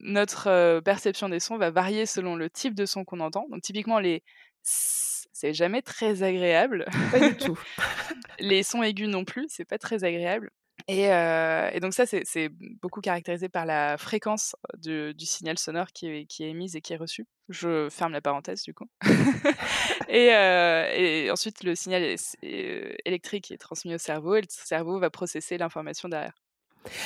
notre 0.02 0.48
euh, 0.48 0.82
perception 0.82 1.30
des 1.30 1.40
sons 1.40 1.58
va 1.58 1.72
varier 1.72 2.06
selon 2.06 2.36
le 2.36 2.50
type 2.50 2.76
de 2.76 2.86
son 2.86 3.06
qu'on 3.06 3.22
entend. 3.22 3.48
Donc 3.50 3.62
typiquement, 3.62 4.00
les 4.00 4.24
c'est 4.62 5.54
jamais 5.54 5.82
très 5.82 6.22
agréable. 6.22 6.86
Pas 7.12 7.30
du 7.30 7.38
tout. 7.38 7.58
les 8.40 8.62
sons 8.62 8.84
aigus 8.84 9.08
non 9.08 9.24
plus, 9.24 9.46
c'est 9.48 9.64
pas 9.64 9.78
très 9.78 10.04
agréable. 10.04 10.52
Et, 10.92 11.80
donc 11.80 11.94
ça, 11.94 12.06
c'est 12.08 12.50
beaucoup 12.82 13.00
caractérisé 13.00 13.48
par 13.48 13.66
la 13.66 13.98
fréquence 13.98 14.56
du 14.78 15.14
signal 15.20 15.60
sonore 15.60 15.88
qui 15.94 16.08
est, 16.08 16.26
qui 16.26 16.44
est, 16.44 16.50
émise 16.50 16.76
et 16.76 16.82
qui 16.82 16.94
est 16.94 16.98
reçu. 16.98 17.28
Je 17.48 17.90
ferme 17.90 18.12
la 18.12 18.22
parenthèse 18.22 18.64
du 18.64 18.74
coup. 18.74 18.88
et, 20.10 21.30
ensuite, 21.32 21.64
le 21.64 21.76
signal 21.76 22.16
électrique 22.42 23.52
est 23.52 23.58
transmis 23.58 23.94
au 23.94 24.00
cerveau 24.00 24.36
et 24.36 24.42
le 24.42 24.48
cerveau 24.50 25.00
va 25.00 25.12
processer 25.12 25.60
l'information 25.60 26.10
derrière. 26.10 26.34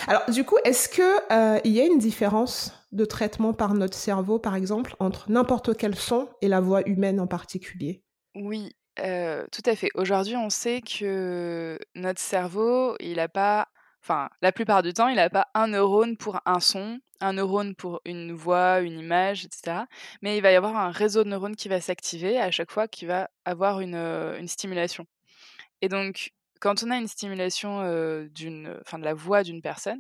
Alors 0.08 0.30
du 0.30 0.46
coup, 0.46 0.58
est-ce 0.64 0.88
qu'il 0.88 1.62
il 1.66 1.72
y 1.72 1.82
a 1.82 1.86
une 1.86 1.98
différence 1.98 2.88
de 2.94 3.04
traitement 3.04 3.54
par 3.54 3.74
notre 3.74 3.98
cerveau, 3.98 4.40
par 4.40 4.56
exemple, 4.56 4.96
entre 5.00 5.30
n'importe 5.30 5.76
quel 5.76 5.96
son 5.96 6.30
et 6.42 6.48
la 6.48 6.62
voix 6.62 6.88
humaine 6.88 7.20
en 7.20 7.28
particulier? 7.28 8.02
Oui, 8.36 8.72
tout 8.96 9.64
à 9.66 9.76
fait. 9.76 9.90
Aujourd'hui, 9.96 10.38
on 10.38 10.50
sait 10.50 10.82
que 10.82 11.78
notre 11.96 12.22
cerveau, 12.22 12.96
il 13.00 13.18
n'a 13.18 13.28
pas 13.28 13.68
enfin, 14.04 14.30
la 14.42 14.52
plupart 14.52 14.84
du 14.84 14.94
temps, 14.94 15.08
il 15.08 15.16
n'a 15.16 15.30
pas 15.30 15.48
un 15.54 15.68
neurone 15.68 16.18
pour 16.18 16.40
un 16.46 16.60
son, 16.60 17.00
un 17.22 17.34
neurone 17.34 17.74
pour 17.76 18.02
une 18.06 18.34
voix, 18.34 18.82
une 18.82 19.00
image, 19.00 19.46
etc. 19.46 19.86
Mais 20.22 20.38
il 20.38 20.42
va 20.42 20.52
y 20.52 20.56
avoir 20.56 20.76
un 20.76 20.92
réseau 20.92 21.24
de 21.24 21.30
neurones 21.30 21.56
qui 21.56 21.70
va 21.70 21.82
s'activer 21.82 22.40
à 22.40 22.52
chaque 22.52 22.72
fois 22.72 22.88
qu'il 22.88 23.08
va 23.08 23.30
avoir 23.46 23.80
une, 23.80 23.96
une 23.96 24.48
stimulation. 24.48 25.06
Et 25.82 25.90
donc, 25.90 26.32
quand 26.60 26.84
on 26.84 26.92
a 26.92 26.98
une 26.98 27.08
stimulation 27.08 27.78
enfin, 27.80 29.00
de 29.00 29.04
la 29.04 29.14
voix 29.14 29.44
d'une 29.44 29.62
personne, 29.62 30.00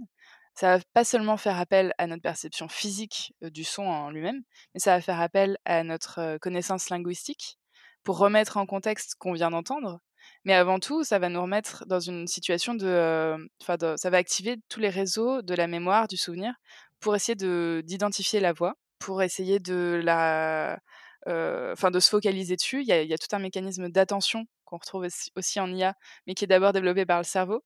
ça 0.56 0.77
va 0.77 0.84
pas 0.94 1.04
seulement 1.04 1.38
faire 1.38 1.60
appel 1.60 1.94
à 1.98 2.08
notre 2.08 2.22
perception 2.22 2.68
physique 2.70 3.34
du 3.42 3.63
son 3.63 3.84
en 3.84 4.12
lui-même, 4.12 4.44
mais 4.74 4.80
ça 4.80 4.96
va 4.96 5.01
faire 5.01 5.20
appel 5.20 5.58
à 5.66 5.84
notre 5.84 6.38
connaissance 6.38 6.89
linguistique 6.89 7.58
pour 8.04 8.18
remettre 8.18 8.58
en 8.58 8.66
contexte 8.66 9.16
qu'on 9.16 9.34
vient 9.34 9.50
d'entendre. 9.50 10.00
Mais 10.46 10.53
avant 10.53 10.80
tout, 10.80 11.03
ça 11.03 11.20
va 11.20 11.30
nous 11.30 11.42
remettre 11.42 11.86
dans 11.88 12.00
une 12.00 12.27
situation 12.27 12.74
de, 12.75 13.38
enfin, 13.62 13.77
ça 13.98 14.10
va 14.10 14.18
activer 14.18 14.58
tous 14.70 14.80
les 14.80 14.89
réseaux 14.89 15.42
de 15.42 15.53
la 15.56 15.68
mémoire, 15.68 16.08
du 16.08 16.18
souvenir, 16.18 16.53
pour 17.00 17.15
essayer 17.15 17.36
de 17.36 17.82
d'identifier 17.86 18.39
la 18.39 18.53
voix, 18.53 18.75
pour 19.00 19.22
essayer 19.22 19.60
de 19.60 20.01
la, 20.03 20.80
enfin, 21.27 21.92
de 21.92 22.00
se 22.00 22.10
focaliser 22.10 22.56
dessus. 22.56 22.82
Il 22.82 22.88
y, 22.88 23.13
a, 23.13 23.18
tout 23.18 23.36
un 23.36 23.39
mécanisme 23.39 23.89
d'attention 23.89 24.46
qu'on 24.65 24.77
retrouve 24.77 25.08
aussi 25.36 25.60
en 25.60 25.74
IA, 25.74 25.96
mais 26.27 26.34
qui 26.34 26.46
est 26.46 26.48
d'abord 26.48 26.74
développé 26.74 27.06
par 27.06 27.20
le 27.20 27.25
cerveau, 27.25 27.63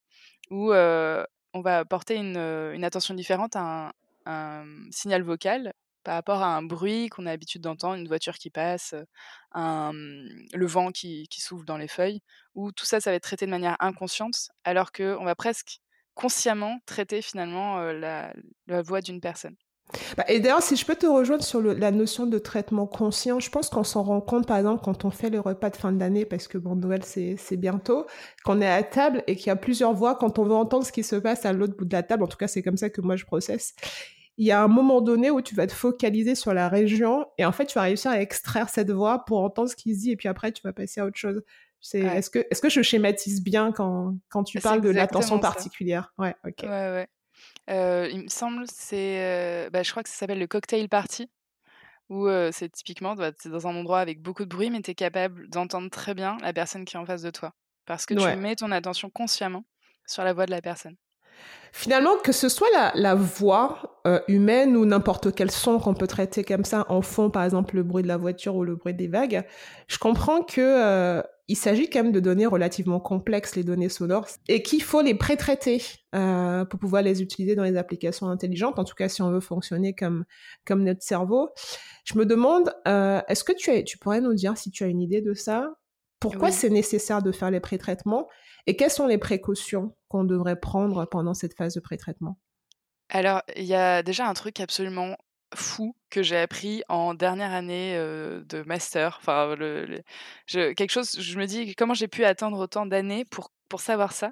où 0.52 0.74
on 0.74 1.62
va 1.62 1.86
porter 1.86 2.16
une, 2.16 2.38
une 2.38 2.84
attention 2.84 3.14
différente 3.14 3.56
à 3.56 3.92
un 4.26 4.66
signal 4.92 5.24
vocal 5.24 5.74
par 6.08 6.16
rapport 6.16 6.42
à 6.42 6.56
un 6.56 6.64
bruit 6.64 7.10
qu'on 7.10 7.26
a 7.26 7.32
l'habitude 7.32 7.62
d'entendre, 7.62 7.96
une 7.96 8.08
voiture 8.08 8.38
qui 8.38 8.50
passe, 8.50 8.96
un, 9.52 9.92
le 9.92 10.66
vent 10.66 10.94
qui, 10.94 11.28
qui 11.28 11.42
souffle 11.42 11.66
dans 11.66 11.76
les 11.76 11.90
feuilles, 11.90 12.22
où 12.56 12.72
tout 12.72 12.86
ça, 12.86 13.02
ça 13.02 13.10
va 13.10 13.18
être 13.18 13.24
traité 13.24 13.46
de 13.46 13.52
manière 13.52 13.76
inconsciente, 13.82 14.52
alors 14.64 14.94
qu'on 14.94 15.26
va 15.26 15.36
presque 15.36 15.82
consciemment 16.14 16.80
traiter 16.86 17.22
finalement 17.22 17.82
la, 17.92 18.32
voix 18.84 19.02
d'une 19.02 19.20
personne. 19.20 19.58
Bah, 20.16 20.24
et 20.30 20.40
d'ailleurs, 20.40 20.62
si 20.62 20.78
je 20.78 20.86
peux 20.86 20.96
te 20.96 21.06
rejoindre 21.06 21.44
sur 21.44 21.62
la 21.62 21.92
notion 21.92 22.26
de 22.26 22.40
traitement 22.40 22.88
conscient, 22.88 23.42
je 23.42 23.50
pense 23.50 23.70
qu'on 23.70 23.84
s'en 23.84 24.04
rend 24.04 24.22
compte, 24.22 24.48
par 24.48 24.56
exemple, 24.56 24.82
quand 24.86 25.04
on 25.04 25.12
fait 25.12 25.30
les 25.30 25.40
repas 25.40 25.70
de 25.72 25.76
fin 25.76 25.92
d'année, 25.92 26.24
parce 26.24 26.48
que 26.48 26.58
bon, 26.58 26.78
Noël, 26.78 27.04
c'est 27.04 27.58
bientôt, 27.58 28.06
qu'on 28.46 28.62
est 28.62 28.72
à 28.72 28.82
table 28.82 29.26
et 29.28 29.36
qu'il 29.36 29.48
y 29.48 29.50
a 29.50 29.58
plusieurs 29.58 29.94
voix, 29.94 30.16
quand 30.16 30.40
on 30.40 30.46
veut 30.46 30.56
entendre 30.56 30.86
ce 30.86 30.94
qui 30.94 31.04
se 31.04 31.18
passe 31.18 31.46
à 31.46 31.52
l'autre 31.52 31.76
bout 31.76 31.84
de 31.84 31.94
la 31.94 32.04
table, 32.04 32.24
en 32.24 32.28
tout 32.28 32.38
cas, 32.38 32.48
c'est 32.48 32.64
comme 32.64 32.78
ça 32.78 32.90
que 32.90 33.02
moi 33.02 33.18
je 33.18 33.26
processe, 33.26 33.76
il 34.38 34.46
y 34.46 34.52
a 34.52 34.62
un 34.62 34.68
moment 34.68 35.02
donné 35.02 35.32
où 35.32 35.42
tu 35.42 35.56
vas 35.56 35.68
te 35.68 35.74
focaliser 35.74 36.36
sur 36.36 36.54
la 36.54 36.70
région 36.70 37.26
et 37.38 37.46
en 37.46 37.52
fait, 37.52 37.66
tu 37.66 37.76
vas 37.76 37.84
réussir 37.84 38.12
à 38.12 38.22
extraire 38.22 38.70
cette 38.70 38.92
voix 38.92 39.26
pour 39.26 39.42
entendre 39.44 39.70
ce 39.70 39.76
qui 39.76 39.96
se 39.96 40.02
dit 40.02 40.12
et 40.12 40.16
puis 40.16 40.28
après, 40.28 40.52
tu 40.52 40.62
vas 40.64 40.74
passer 40.74 41.02
à 41.02 41.06
autre 41.06 41.18
chose. 41.18 41.42
C'est, 41.80 42.02
est-ce 42.02 42.30
que, 42.30 42.70
je 42.70 42.82
schématise 42.82 43.44
bien 43.44 43.72
quand, 43.72 44.16
quand 44.30 44.44
tu 44.44 44.60
parles 44.60 44.82
de 44.82 44.90
l'attention 44.90 45.40
particulière? 45.40 46.14
Ouais, 46.18 46.36
ok. 46.46 46.64
Ouais, 46.64 46.70
ouais. 46.70 47.08
Euh, 47.70 48.10
il 48.12 48.24
me 48.24 48.30
semble, 48.30 48.66
c'est, 48.72 49.22
euh, 49.22 49.70
bah, 49.70 49.84
je 49.84 49.92
crois 49.92 50.04
que 50.04 50.10
ça 50.10 50.16
s'appelle 50.16 50.40
le 50.40 50.48
cocktail 50.48 50.90
party, 50.90 51.30
où 52.10 52.28
euh, 52.28 52.52
c'est 52.52 52.70
typiquement, 52.70 53.16
bah, 53.16 53.32
c'est 53.38 53.50
dans 53.50 53.68
un 53.68 53.76
endroit 53.76 54.00
avec 54.00 54.22
beaucoup 54.22 54.44
de 54.44 54.50
bruit, 54.50 54.70
mais 54.70 54.82
tu 54.82 54.92
es 54.92 54.96
capable 54.96 55.50
d'entendre 55.50 55.90
très 55.90 56.14
bien 56.14 56.38
la 56.42 56.54
personne 56.54 56.86
qui 56.86 56.96
est 56.96 57.00
en 57.00 57.06
face 57.06 57.22
de 57.22 57.30
toi. 57.30 57.54
Parce 57.86 58.06
que 58.06 58.14
Ouais. 58.14 58.34
tu 58.34 58.38
mets 58.38 58.56
ton 58.56 58.72
attention 58.72 59.10
consciemment 59.10 59.66
sur 60.06 60.24
la 60.24 60.34
voix 60.34 60.46
de 60.46 60.52
la 60.52 60.62
personne. 60.62 60.96
Finalement, 61.74 62.18
que 62.24 62.32
ce 62.32 62.50
soit 62.50 62.70
la, 62.74 62.92
la 62.96 63.14
voix 63.14 64.00
euh, 64.08 64.20
humaine 64.28 64.76
ou 64.76 64.86
n'importe 64.86 65.36
quel 65.36 65.52
son 65.52 65.80
qu'on 65.80 65.94
peut 65.94 66.08
traiter 66.08 66.44
comme 66.44 66.66
ça 66.66 66.86
en 66.90 67.02
fond, 67.02 67.30
par 67.30 67.44
exemple 67.44 67.76
le 67.76 67.84
bruit 67.84 68.02
de 68.02 68.08
la 68.08 68.18
voiture 68.18 68.56
ou 68.56 68.64
le 68.64 68.76
bruit 68.76 68.96
des 68.96 69.08
vagues, 69.08 69.46
je 69.88 70.00
comprends 70.00 70.42
que 70.42 70.62
euh, 70.62 71.22
il 71.48 71.56
s'agit 71.56 71.90
quand 71.90 72.04
même 72.04 72.12
de 72.12 72.20
données 72.20 72.46
relativement 72.46 73.00
complexes, 73.00 73.56
les 73.56 73.64
données 73.64 73.90
sonores, 73.90 74.28
et 74.48 74.64
qu'il 74.64 74.82
faut 74.82 75.02
les 75.02 75.14
pré-traiter 75.14 75.82
euh, 76.16 76.66
pour 76.66 76.80
pouvoir 76.80 77.04
les 77.04 77.22
utiliser 77.22 77.56
dans 77.56 77.64
les 77.64 77.78
applications 77.78 78.28
intelligentes, 78.28 78.80
en 78.80 78.84
tout 78.84 78.96
cas 78.96 79.08
si 79.08 79.22
on 79.22 79.32
veut 79.32 79.40
fonctionner 79.40 79.94
comme, 79.94 80.26
comme 80.66 80.84
notre 80.84 81.04
cerveau. 81.04 81.50
Je 82.06 82.18
me 82.18 82.26
demande, 82.26 82.74
euh, 82.88 83.22
est-ce 83.28 83.44
que 83.44 83.54
tu, 83.54 83.84
tu 83.84 83.98
pourrais 83.98 84.22
nous 84.22 84.34
dire 84.34 84.58
si 84.58 84.72
tu 84.72 84.84
as 84.84 84.88
une 84.88 85.02
idée 85.02 85.22
de 85.22 85.34
ça? 85.34 85.70
Pourquoi 86.20 86.50
Oui. 86.50 86.54
c'est 86.54 86.70
nécessaire 86.70 87.22
de 87.24 87.32
faire 87.32 87.52
les 87.52 87.60
pré-traitements 87.60 88.28
et 88.68 88.76
quelles 88.76 88.92
sont 88.92 89.08
les 89.08 89.18
précautions 89.18 89.96
qu'on 90.10 90.24
devrait 90.24 90.60
prendre 90.60 91.06
pendant 91.06 91.34
cette 91.34 91.56
phase 91.56 91.74
de 91.76 91.80
pré-traitement? 91.80 92.40
Alors, 93.10 93.42
il 93.56 93.64
y 93.66 93.74
a 93.76 94.04
déjà 94.04 94.28
un 94.28 94.34
truc 94.34 94.60
absolument 94.60 95.16
fou 95.56 95.96
que 96.10 96.24
j'ai 96.24 96.38
appris 96.38 96.84
en 96.90 97.14
dernière 97.14 97.54
année 97.54 97.96
euh, 97.96 98.44
de 98.46 98.64
master. 98.64 99.18
Enfin, 99.22 99.56
le, 99.56 99.86
le- 99.86 100.02
je, 100.46 100.74
quelque 100.74 100.92
chose, 100.92 101.18
je 101.20 101.40
me 101.40 101.46
dis 101.46 101.74
comment 101.76 101.94
j'ai 101.94 102.08
pu 102.10 102.26
atteindre 102.26 102.60
autant 102.60 102.86
d'années 102.86 103.24
pour, 103.26 103.52
pour 103.70 103.80
savoir 103.82 104.12
ça. 104.12 104.30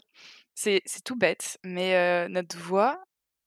C'est 0.56 0.82
c'est 0.86 1.04
tout 1.04 1.18
bête, 1.18 1.58
mais 1.64 1.96
euh, 1.96 2.28
notre 2.30 2.58
voix, 2.58 3.04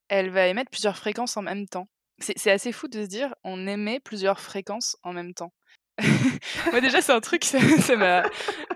elle 0.09 0.31
va 0.31 0.49
émettre 0.49 0.71
plusieurs 0.71 0.97
fréquences 0.99 1.37
en 1.39 1.43
même 1.43 1.67
temps. 1.69 1.89
C'est 2.19 2.39
c'est 2.39 2.51
assez 2.53 2.73
fou 2.73 2.89
de 2.89 3.03
se 3.03 3.09
dire, 3.09 3.35
on 3.45 3.67
émet 3.67 4.01
plusieurs 4.01 4.41
fréquences 4.41 4.97
en 5.03 5.13
même 5.13 5.35
temps. 5.35 5.53
Moi 6.73 6.81
déjà, 6.81 7.01
c'est 7.01 7.13
un 7.13 7.21
truc, 7.21 7.45
ça 7.45 7.59
ça 7.61 7.97
m'a 7.97 8.23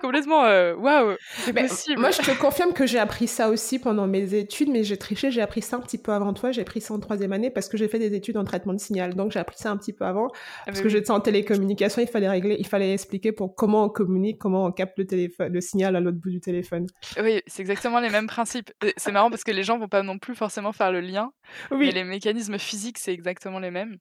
complètement... 0.00 0.44
euh, 0.44 0.74
Waouh, 0.74 1.16
c'est 1.36 1.52
Mais 1.52 1.66
possible. 1.68 2.00
Moi, 2.00 2.10
je 2.10 2.18
te 2.22 2.36
confirme 2.38 2.72
que 2.72 2.86
j'ai 2.86 2.98
appris 2.98 3.28
ça 3.28 3.48
aussi 3.48 3.78
pendant 3.78 4.06
mes 4.06 4.34
études, 4.34 4.68
mais 4.70 4.82
j'ai 4.84 4.96
triché, 4.96 5.30
j'ai 5.30 5.40
appris 5.42 5.62
ça 5.62 5.76
un 5.76 5.80
petit 5.80 5.98
peu 5.98 6.12
avant 6.12 6.32
toi, 6.32 6.50
j'ai 6.52 6.62
appris 6.62 6.80
ça 6.80 6.94
en 6.94 6.98
troisième 7.00 7.32
année 7.32 7.50
parce 7.50 7.68
que 7.68 7.76
j'ai 7.76 7.88
fait 7.88 7.98
des 7.98 8.14
études 8.14 8.36
en 8.36 8.44
traitement 8.44 8.72
de 8.74 8.80
signal, 8.80 9.14
donc 9.14 9.32
j'ai 9.32 9.38
appris 9.38 9.56
ça 9.58 9.70
un 9.70 9.76
petit 9.76 9.92
peu 9.92 10.04
avant, 10.04 10.28
Ah, 10.32 10.62
parce 10.66 10.78
mais 10.78 10.82
que 10.84 10.88
j'étais 10.88 11.10
en 11.10 11.20
télécommunication, 11.20 12.02
il 12.02 12.08
fallait 12.08 12.28
régler, 12.28 12.56
il 12.58 12.66
fallait 12.66 12.92
expliquer 12.92 13.32
pour 13.32 13.54
comment 13.54 13.84
on 13.84 13.88
communique, 13.88 14.38
comment 14.38 14.64
on 14.64 14.72
capte 14.72 14.98
le 14.98 15.06
téléphone, 15.06 15.52
le 15.52 15.60
signal 15.60 15.96
à 15.96 16.00
l'autre 16.00 16.18
bout 16.18 16.30
du 16.30 16.40
téléphone. 16.40 16.86
Oui, 17.22 17.40
c'est 17.46 17.62
exactement 17.62 18.00
les 18.00 18.10
mêmes 18.10 18.26
principes. 18.26 18.70
C'est 18.96 19.12
marrant 19.12 19.30
parce 19.30 19.44
que 19.44 19.52
les 19.52 19.62
gens 19.62 19.78
vont 19.78 19.88
pas 19.88 20.02
non 20.02 20.18
plus 20.18 20.34
forcément 20.34 20.72
faire 20.72 20.90
le 20.92 21.00
lien, 21.00 21.30
mais 21.70 21.76
Oui, 21.76 21.92
les 21.92 22.04
mécanismes 22.04 22.58
physiques, 22.58 22.98
c'est 22.98 23.12
exactement 23.12 23.58
les 23.58 23.70
mêmes. 23.70 23.96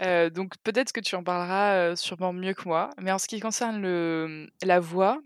Donc 0.00 0.54
peut-être 0.64 0.92
que 0.92 1.00
tu 1.00 1.14
en 1.14 1.22
parleras 1.22 1.96
sûrement 1.96 2.32
mieux 2.32 2.54
que 2.54 2.68
moi. 2.68 2.90
Mais 3.00 3.12
en 3.12 3.18
ce 3.18 3.28
qui 3.28 3.40
concerne 3.40 3.80
le, 3.80 4.48
la 4.62 4.80
voix, 4.80 5.20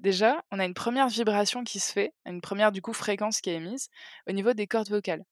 déjà, 0.00 0.42
on 0.50 0.58
a 0.58 0.64
une 0.64 0.74
première 0.74 1.08
vibration 1.08 1.64
qui 1.64 1.80
se 1.80 1.92
fait, 1.92 2.12
une 2.26 2.40
première 2.40 2.72
du 2.72 2.82
coup 2.82 2.92
fréquence 2.92 3.40
qui 3.40 3.50
est 3.50 3.56
émise 3.56 3.88
au 4.28 4.32
niveau 4.32 4.52
des 4.52 4.66
cordes 4.66 4.88
vocales. 4.88 5.24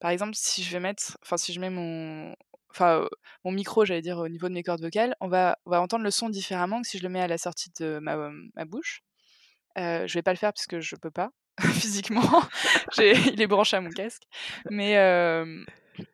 Par 0.00 0.10
exemple, 0.10 0.32
si 0.34 0.62
je 0.62 0.72
vais 0.72 0.80
mettre, 0.80 1.16
enfin 1.22 1.36
si 1.36 1.52
je 1.52 1.60
mets 1.60 1.70
mon, 1.70 2.34
enfin 2.70 3.06
mon 3.44 3.52
micro, 3.52 3.84
j'allais 3.84 4.02
dire 4.02 4.18
au 4.18 4.28
niveau 4.28 4.48
de 4.48 4.54
mes 4.54 4.62
cordes 4.62 4.82
vocales, 4.82 5.14
on 5.20 5.28
va, 5.28 5.58
on 5.64 5.70
va 5.70 5.80
entendre 5.80 6.04
le 6.04 6.10
son 6.10 6.28
différemment 6.28 6.82
que 6.82 6.88
si 6.88 6.98
je 6.98 7.02
le 7.02 7.08
mets 7.08 7.20
à 7.20 7.28
la 7.28 7.38
sortie 7.38 7.70
de 7.80 7.98
ma, 8.00 8.30
ma 8.54 8.64
bouche. 8.64 9.02
Je 9.76 10.12
vais 10.12 10.22
pas 10.22 10.32
le 10.32 10.38
faire 10.38 10.52
parce 10.52 10.66
que 10.66 10.80
je 10.80 10.96
peux 10.96 11.10
pas 11.10 11.30
physiquement. 11.60 12.42
Il 12.98 13.40
est 13.40 13.46
branché 13.46 13.76
à 13.76 13.80
mon 13.80 13.90
casque. 13.90 14.24
Mais, 14.70 14.96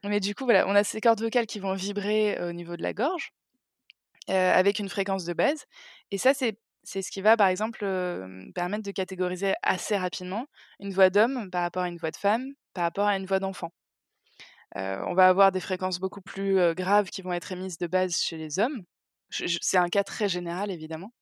mais 0.05 0.21
du 0.21 0.35
coup, 0.35 0.45
voilà, 0.45 0.67
on 0.69 0.75
a 0.75 0.85
ces 0.85 1.01
cordes 1.01 1.21
vocales 1.21 1.47
qui 1.47 1.59
vont 1.59 1.75
vibrer 1.75 2.41
au 2.43 2.53
niveau 2.53 2.77
de 2.77 2.83
la 2.83 2.93
gorge 2.93 3.33
avec 4.29 4.79
une 4.79 4.89
fréquence 4.89 5.25
de 5.25 5.33
base. 5.33 5.65
Et 6.11 6.19
ça, 6.19 6.33
c'est 6.35 6.57
ce 6.85 7.11
qui 7.11 7.21
va, 7.21 7.37
par 7.37 7.49
exemple, 7.49 7.79
permettre 8.55 8.85
de 8.85 8.93
catégoriser 8.93 9.55
assez 9.63 9.97
rapidement 9.97 10.47
une 10.79 10.93
voix 10.93 11.11
d'homme 11.11 11.51
par 11.51 11.63
rapport 11.63 11.83
à 11.83 11.89
une 11.89 11.99
voix 11.99 12.11
de 12.11 12.17
femme, 12.17 12.53
par 12.75 12.85
rapport 12.85 13.07
à 13.07 13.17
une 13.17 13.27
voix 13.27 13.41
d'enfant. 13.41 13.73
On 14.77 15.15
va 15.15 15.29
avoir 15.29 15.53
des 15.53 15.61
fréquences 15.61 15.99
beaucoup 15.99 16.21
plus 16.21 16.75
graves 16.75 17.11
qui 17.11 17.23
vont 17.23 17.33
être 17.33 17.51
émises 17.53 17.79
de 17.79 17.87
base 17.87 18.17
chez 18.19 18.37
les 18.37 18.59
hommes. 18.61 18.85
C'est 19.31 19.79
un 19.79 19.89
cas 19.89 20.05
très 20.05 20.29
général, 20.29 20.71
évidemment 20.71 21.13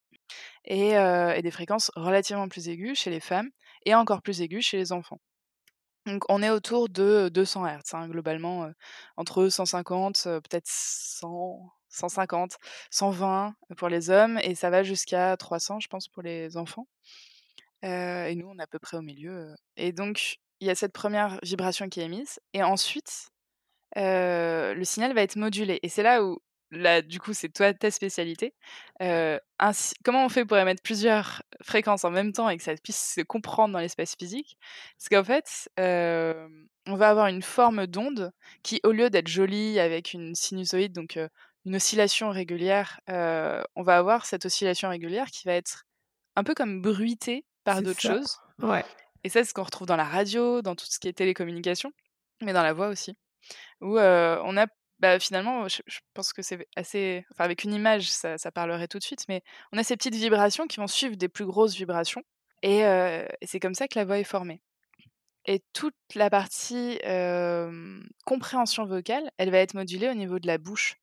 et, 0.64 0.92
et 0.92 1.42
des 1.42 1.50
fréquences 1.50 1.90
relativement 1.96 2.48
plus 2.48 2.68
aiguës 2.68 2.98
chez 2.98 3.10
les 3.10 3.20
femmes 3.20 3.50
et 3.84 3.94
encore 3.94 4.22
plus 4.22 4.40
aiguës 4.42 4.64
chez 4.64 4.76
les 4.76 4.92
enfants. 4.92 5.20
Donc 6.06 6.24
on 6.28 6.42
est 6.42 6.50
autour 6.50 6.88
de 6.88 7.28
200 7.28 7.66
Hz, 7.66 7.94
hein, 7.94 8.08
globalement, 8.08 8.70
entre 9.16 9.48
150, 9.48 10.24
euh, 10.26 10.40
peut-être 10.40 10.66
100, 10.66 11.70
150, 11.90 12.56
120 12.90 13.54
pour 13.76 13.88
les 13.88 14.10
hommes, 14.10 14.38
et 14.42 14.54
ça 14.54 14.70
va 14.70 14.82
jusqu'à 14.82 15.36
300, 15.36 15.80
je 15.80 15.88
pense, 15.88 16.08
pour 16.08 16.22
les 16.22 16.56
enfants. 16.56 16.86
Et 17.82 18.34
nous, 18.36 18.48
on 18.48 18.58
est 18.58 18.62
à 18.62 18.66
peu 18.66 18.78
près 18.78 18.96
au 18.96 19.02
milieu. 19.02 19.54
Et 19.76 19.92
donc, 19.92 20.38
il 20.60 20.66
y 20.66 20.70
a 20.70 20.74
cette 20.74 20.92
première 20.92 21.38
vibration 21.42 21.88
qui 21.88 22.00
est 22.00 22.04
émise, 22.04 22.40
et 22.54 22.62
ensuite, 22.62 23.28
le 23.96 24.82
signal 24.84 25.14
va 25.14 25.22
être 25.22 25.36
modulé. 25.36 25.78
Et 25.82 25.88
c'est 25.88 26.02
là 26.02 26.24
où, 26.24 26.38
là, 26.70 27.02
du 27.02 27.20
coup, 27.20 27.32
c'est 27.34 27.48
toi 27.48 27.72
ta 27.74 27.90
spécialité. 27.90 28.54
Euh, 29.02 29.38
ainsi- 29.58 29.94
comment 30.04 30.24
on 30.24 30.28
fait 30.28 30.44
pour 30.44 30.56
émettre 30.58 30.82
plusieurs 30.82 31.42
fréquences 31.62 32.04
en 32.04 32.10
même 32.10 32.32
temps 32.32 32.48
et 32.48 32.56
que 32.56 32.62
ça 32.62 32.74
puisse 32.76 33.14
se 33.14 33.20
comprendre 33.22 33.72
dans 33.72 33.80
l'espace 33.80 34.14
physique? 34.18 34.56
Parce 34.98 35.08
qu'en 35.10 35.24
fait, 35.24 35.68
euh, 35.80 36.48
on 36.86 36.96
va 36.96 37.10
avoir 37.10 37.26
une 37.28 37.42
forme 37.42 37.86
d'onde 37.86 38.32
qui, 38.62 38.80
au 38.84 38.92
lieu 38.92 39.10
d'être 39.10 39.28
jolie 39.28 39.78
avec 39.80 40.12
une 40.12 40.34
sinusoïde, 40.34 40.92
donc 40.92 41.16
euh, 41.16 41.28
une 41.64 41.76
oscillation 41.76 42.30
régulière, 42.30 43.00
on 43.08 43.82
va 43.82 43.96
avoir 43.98 44.24
cette 44.24 44.46
oscillation 44.46 44.88
régulière 44.88 45.26
qui 45.26 45.46
va 45.46 45.54
être 45.54 45.84
un 46.36 46.44
peu 46.44 46.54
comme 46.54 46.80
bruitée 46.80 47.44
par 47.64 47.82
d'autres 47.82 48.00
choses. 48.00 48.38
ouais. 48.62 48.84
Et 49.24 49.28
ça, 49.28 49.40
c'est 49.42 49.50
ce 49.50 49.54
qu'on 49.54 49.64
retrouve 49.64 49.86
dans 49.88 49.96
la 49.96 50.04
radio, 50.04 50.62
dans 50.62 50.76
tout 50.76 50.86
ce 50.88 50.98
qui 50.98 51.08
est 51.08 51.12
télécommunication, 51.12 51.92
mais 52.40 52.52
dans 52.52 52.62
la 52.62 52.72
voix 52.72 52.88
aussi. 52.88 53.16
Où 53.80 53.98
euh, 53.98 54.40
on 54.44 54.56
a, 54.56 54.66
bah, 55.00 55.18
finalement, 55.18 55.68
je, 55.68 55.80
pense 56.14 56.32
que 56.32 56.42
c'est 56.42 56.66
assez. 56.76 57.24
Enfin, 57.32 57.44
avec 57.44 57.64
une 57.64 57.72
image, 57.72 58.10
ça, 58.10 58.36
parlerait 58.52 58.88
tout 58.88 58.98
de 58.98 59.04
suite, 59.04 59.24
mais 59.28 59.42
on 59.72 59.78
a 59.78 59.84
ces 59.84 59.96
petites 59.96 60.14
vibrations 60.14 60.66
qui 60.66 60.78
vont 60.78 60.86
suivre 60.86 61.16
des 61.16 61.28
plus 61.28 61.46
grosses 61.46 61.74
vibrations. 61.74 62.22
Et, 62.62 62.84
euh, 62.84 63.26
c'est 63.42 63.60
comme 63.60 63.74
ça 63.74 63.88
que 63.88 63.98
la 63.98 64.04
voix 64.04 64.18
est 64.18 64.24
formée. 64.24 64.60
Et 65.46 65.62
toute 65.72 65.94
la 66.14 66.30
partie 66.30 66.98
compréhension 68.24 68.84
vocale, 68.84 69.30
elle 69.38 69.50
va 69.50 69.58
être 69.58 69.74
modulée 69.74 70.08
au 70.08 70.14
niveau 70.14 70.38
de 70.38 70.46
la 70.46 70.58
bouche. 70.58 70.96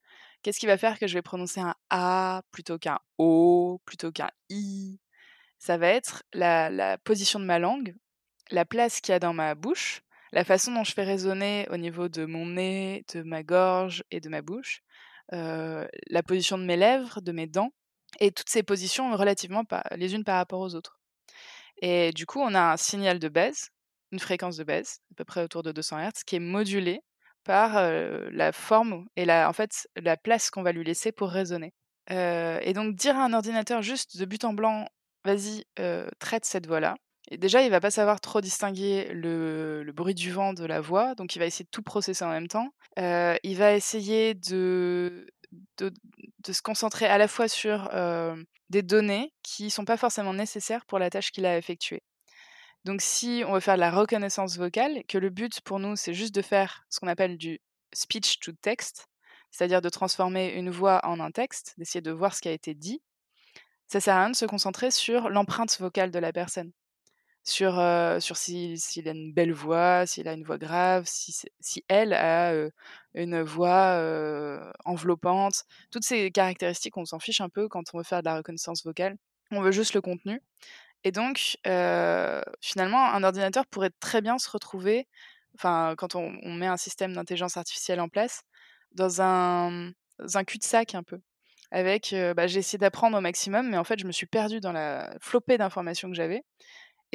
Qu'est-ce 0.43 0.59
qui 0.59 0.67
va 0.67 0.77
faire 0.77 0.99
que 0.99 1.07
je 1.07 1.15
vais 1.15 1.23
prononcer 1.23 1.61
un 1.61 1.73
A 1.89 2.43
plutôt 2.51 2.77
qu'un 2.77 2.99
O, 3.17 3.81
plutôt 3.85 4.11
qu'un 4.11 4.29
I? 4.49 4.99
Ça 5.57 5.77
va 5.77 5.87
être 5.87 6.23
la 6.33 6.97
position 6.99 7.39
de 7.39 7.45
ma 7.45 7.57
langue, 7.59 7.95
la 8.51 8.65
place 8.65 9.01
qu'il 9.01 9.13
y 9.13 9.15
a 9.15 9.19
dans 9.19 9.33
ma 9.33 9.55
bouche, 9.55 10.01
la 10.31 10.43
façon 10.43 10.73
dont 10.73 10.83
je 10.83 10.93
fais 10.93 11.03
résonner 11.03 11.67
au 11.69 11.77
niveau 11.77 12.09
de 12.09 12.25
mon 12.25 12.45
nez, 12.45 13.05
de 13.13 13.21
ma 13.23 13.43
gorge 13.43 14.03
et 14.11 14.19
de 14.19 14.29
ma 14.29 14.41
bouche, 14.41 14.81
euh, 15.33 15.87
la 16.07 16.23
position 16.23 16.57
de 16.57 16.65
mes 16.65 16.77
lèvres, 16.77 17.21
de 17.21 17.31
mes 17.31 17.47
dents, 17.47 17.71
et 18.19 18.31
toutes 18.31 18.49
ces 18.49 18.63
positions 18.63 19.15
relativement 19.15 19.63
les 19.95 20.13
unes 20.13 20.23
par 20.23 20.37
rapport 20.37 20.59
aux 20.59 20.75
autres. 20.75 20.99
Et 21.81 22.11
du 22.11 22.25
coup, 22.25 22.39
on 22.39 22.53
a 22.53 22.73
un 22.73 22.77
signal 22.77 23.19
de 23.19 23.27
base, 23.27 23.69
une 24.11 24.19
fréquence 24.19 24.57
de 24.57 24.63
base, 24.63 24.99
à 25.11 25.15
peu 25.15 25.25
près 25.25 25.43
autour 25.43 25.63
de 25.63 25.71
200 25.71 25.97
Hz, 25.99 26.23
qui 26.25 26.37
est 26.37 26.39
modulé 26.39 27.01
par 27.43 27.77
euh, 27.77 28.29
la 28.31 28.51
forme 28.51 29.05
et 29.15 29.25
la, 29.25 29.49
en 29.49 29.53
fait, 29.53 29.87
la 29.95 30.17
place 30.17 30.49
qu'on 30.49 30.63
va 30.63 30.71
lui 30.71 30.83
laisser 30.83 31.11
pour 31.11 31.29
résonner. 31.29 31.73
Euh, 32.11 32.59
et 32.61 32.73
donc, 32.73 32.95
dire 32.95 33.17
à 33.17 33.25
un 33.25 33.33
ordinateur 33.33 33.81
juste 33.81 34.17
de 34.17 34.25
but 34.25 34.45
en 34.45 34.53
blanc, 34.53 34.87
vas-y, 35.25 35.65
traite 36.19 36.45
cette 36.45 36.67
voix-là. 36.67 36.95
Déjà, 37.31 37.63
il 37.63 37.71
va 37.71 37.79
pas 37.79 37.91
savoir 37.91 38.21
trop 38.21 38.39
distinguer 38.39 39.09
le, 39.11 39.83
bruit 39.93 40.13
du 40.13 40.31
vent 40.31 40.53
de 40.53 40.63
la 40.63 40.79
voix, 40.79 41.15
donc 41.15 41.35
il 41.35 41.39
va 41.39 41.45
essayer 41.45 41.65
de 41.65 41.69
tout 41.69 41.81
processer 41.81 42.23
en 42.23 42.29
même 42.29 42.47
temps. 42.47 42.69
Euh, 42.99 43.35
il 43.43 43.57
va 43.57 43.73
essayer 43.73 44.35
de 44.35 45.27
se 45.79 46.61
concentrer 46.61 47.07
à 47.07 47.17
la 47.17 47.27
fois 47.27 47.47
sur 47.47 47.89
euh, 47.93 48.35
des 48.69 48.83
données 48.83 49.33
qui 49.41 49.69
sont 49.69 49.85
pas 49.85 49.97
forcément 49.97 50.33
nécessaires 50.33 50.85
pour 50.85 50.99
la 50.99 51.09
tâche 51.09 51.31
qu'il 51.31 51.45
a 51.45 51.57
effectuée. 51.57 52.03
Donc 52.83 53.01
si 53.01 53.43
on 53.47 53.53
veut 53.53 53.59
faire 53.59 53.75
de 53.75 53.79
la 53.79 53.89
reconnaissance 53.89 54.57
vocale, 54.57 55.03
que 55.07 55.17
le 55.17 55.31
but 55.31 55.59
pour 55.61 55.79
nous 55.79 55.95
c'est 55.95 56.13
juste 56.13 56.35
de 56.35 56.43
faire 56.43 56.85
ce 56.89 56.99
qu'on 56.99 57.07
appelle 57.07 57.37
du 57.37 57.59
speech 57.93 58.39
to 58.39 58.51
text, 58.61 59.07
c'est-à-dire 59.49 59.81
de 59.81 59.89
transformer 59.89 60.53
une 60.53 60.69
voix 60.69 60.99
en 61.03 61.19
un 61.19 61.31
texte, 61.31 61.73
d'essayer 61.77 62.01
de 62.01 62.11
voir 62.11 62.35
ce 62.35 62.41
qui 62.41 62.49
a 62.49 62.51
été 62.51 62.75
dit, 62.75 63.01
ça 63.87 63.99
sert 63.99 64.15
à 64.15 64.19
rien 64.19 64.29
de 64.29 64.35
se 64.35 64.45
concentrer 64.45 64.91
sur 64.91 65.29
l'empreinte 65.29 65.79
vocale 65.79 66.11
de 66.11 66.19
la 66.19 66.31
personne, 66.31 66.71
sur, 67.45 67.73
sur 68.19 68.37
s'il 68.37 68.79
si, 68.79 69.07
a 69.07 69.11
une 69.11 69.33
belle 69.33 69.53
voix, 69.53 70.05
s'il 70.05 70.27
a 70.27 70.33
une 70.33 70.43
voix 70.43 70.57
grave, 70.57 71.03
si, 71.07 71.33
si 71.59 71.85
elle 71.87 72.13
a 72.13 72.53
une 73.13 73.41
voix 73.43 73.99
enveloppante, 74.85 75.63
toutes 75.91 76.03
ces 76.03 76.31
caractéristiques 76.31 76.97
on 76.97 77.05
s'en 77.05 77.19
fiche 77.19 77.41
un 77.41 77.49
peu 77.49 77.67
quand 77.67 77.83
on 77.93 77.99
veut 77.99 78.03
faire 78.03 78.21
de 78.21 78.25
la 78.25 78.37
reconnaissance 78.37 78.83
vocale, 78.83 79.15
on 79.51 79.61
veut 79.61 79.71
juste 79.71 79.93
le 79.93 80.01
contenu. 80.01 80.41
Et 81.03 81.11
donc, 81.11 81.57
finalement, 82.61 83.05
un 83.05 83.23
ordinateur 83.23 83.65
pourrait 83.67 83.91
très 83.99 84.21
bien 84.21 84.37
se 84.37 84.49
retrouver 84.49 85.07
enfin 85.55 85.95
quand 85.97 86.15
on, 86.15 86.31
met 86.53 86.67
un 86.67 86.77
système 86.77 87.13
d'intelligence 87.13 87.57
artificielle 87.57 87.99
en 87.99 88.09
place, 88.09 88.43
dans 88.91 89.21
un, 89.21 89.91
un 90.33 90.43
cul-de-sac 90.43 90.95
un 90.95 91.03
peu. 91.03 91.19
Avec, 91.71 92.15
bah, 92.35 92.47
j'ai 92.47 92.59
essayé 92.59 92.77
d'apprendre 92.77 93.17
au 93.17 93.21
maximum, 93.21 93.69
mais 93.69 93.77
en 93.77 93.83
fait, 93.83 93.99
je 93.99 94.05
me 94.05 94.11
suis 94.11 94.27
perdue 94.27 94.59
dans 94.61 94.71
la 94.71 95.13
flopée 95.19 95.57
d'informations 95.57 96.09
que 96.09 96.15
j'avais. 96.15 96.43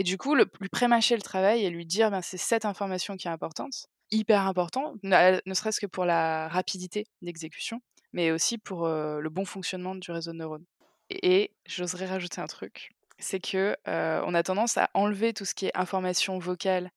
Et 0.00 0.02
du 0.02 0.16
coup, 0.16 0.34
lui 0.34 0.68
prémâcher 0.72 1.14
le 1.14 1.20
travail 1.20 1.62
et 1.62 1.68
lui 1.68 1.84
dire, 1.84 2.10
ben, 2.10 2.22
c'est 2.22 2.38
cette 2.38 2.64
information 2.64 3.18
qui 3.18 3.28
est 3.28 3.30
importante, 3.30 3.86
hyper 4.10 4.46
important, 4.46 4.94
ne, 5.02 5.38
serait-ce 5.52 5.78
que 5.78 5.84
pour 5.84 6.06
la 6.06 6.48
rapidité 6.48 7.06
d'exécution, 7.20 7.82
mais 8.14 8.30
aussi 8.30 8.56
pour 8.56 8.88
le 8.88 9.28
bon 9.28 9.44
fonctionnement 9.44 9.94
du 9.94 10.10
réseau 10.10 10.32
de 10.32 10.38
neurones. 10.38 10.64
Et, 11.10 11.50
j'oserais 11.66 12.06
rajouter 12.06 12.40
un 12.40 12.46
truc, 12.46 12.92
c'est 13.18 13.40
que 13.40 13.76
on 13.84 14.32
a 14.32 14.42
tendance 14.42 14.78
à 14.78 14.88
enlever 14.94 15.34
tout 15.34 15.44
ce 15.44 15.54
qui 15.54 15.66
est 15.66 15.76
information 15.76 16.38
vocale 16.38 16.90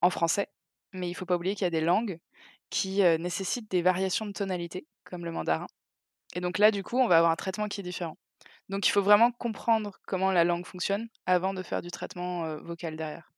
en 0.00 0.08
français, 0.08 0.48
mais 0.94 1.10
il 1.10 1.14
faut 1.14 1.26
pas 1.26 1.36
oublier 1.36 1.56
qu'il 1.56 1.66
y 1.66 1.68
a 1.68 1.70
des 1.70 1.82
langues 1.82 2.18
qui 2.70 3.02
nécessitent 3.18 3.70
des 3.70 3.82
variations 3.82 4.24
de 4.24 4.32
tonalité, 4.32 4.86
comme 5.04 5.26
le 5.26 5.30
mandarin. 5.30 5.66
Et 6.34 6.40
donc 6.40 6.56
là, 6.56 6.70
du 6.70 6.82
coup, 6.82 6.96
on 6.96 7.06
va 7.06 7.18
avoir 7.18 7.32
un 7.32 7.36
traitement 7.36 7.68
qui 7.68 7.82
est 7.82 7.84
différent. 7.84 8.16
Donc 8.68 8.86
il 8.86 8.90
faut 8.90 9.02
vraiment 9.02 9.30
comprendre 9.32 9.98
comment 10.06 10.32
la 10.32 10.44
langue 10.44 10.66
fonctionne 10.66 11.08
avant 11.26 11.54
de 11.54 11.62
faire 11.62 11.82
du 11.82 11.90
traitement 11.90 12.56
vocal 12.58 12.96
derrière. 12.96 13.32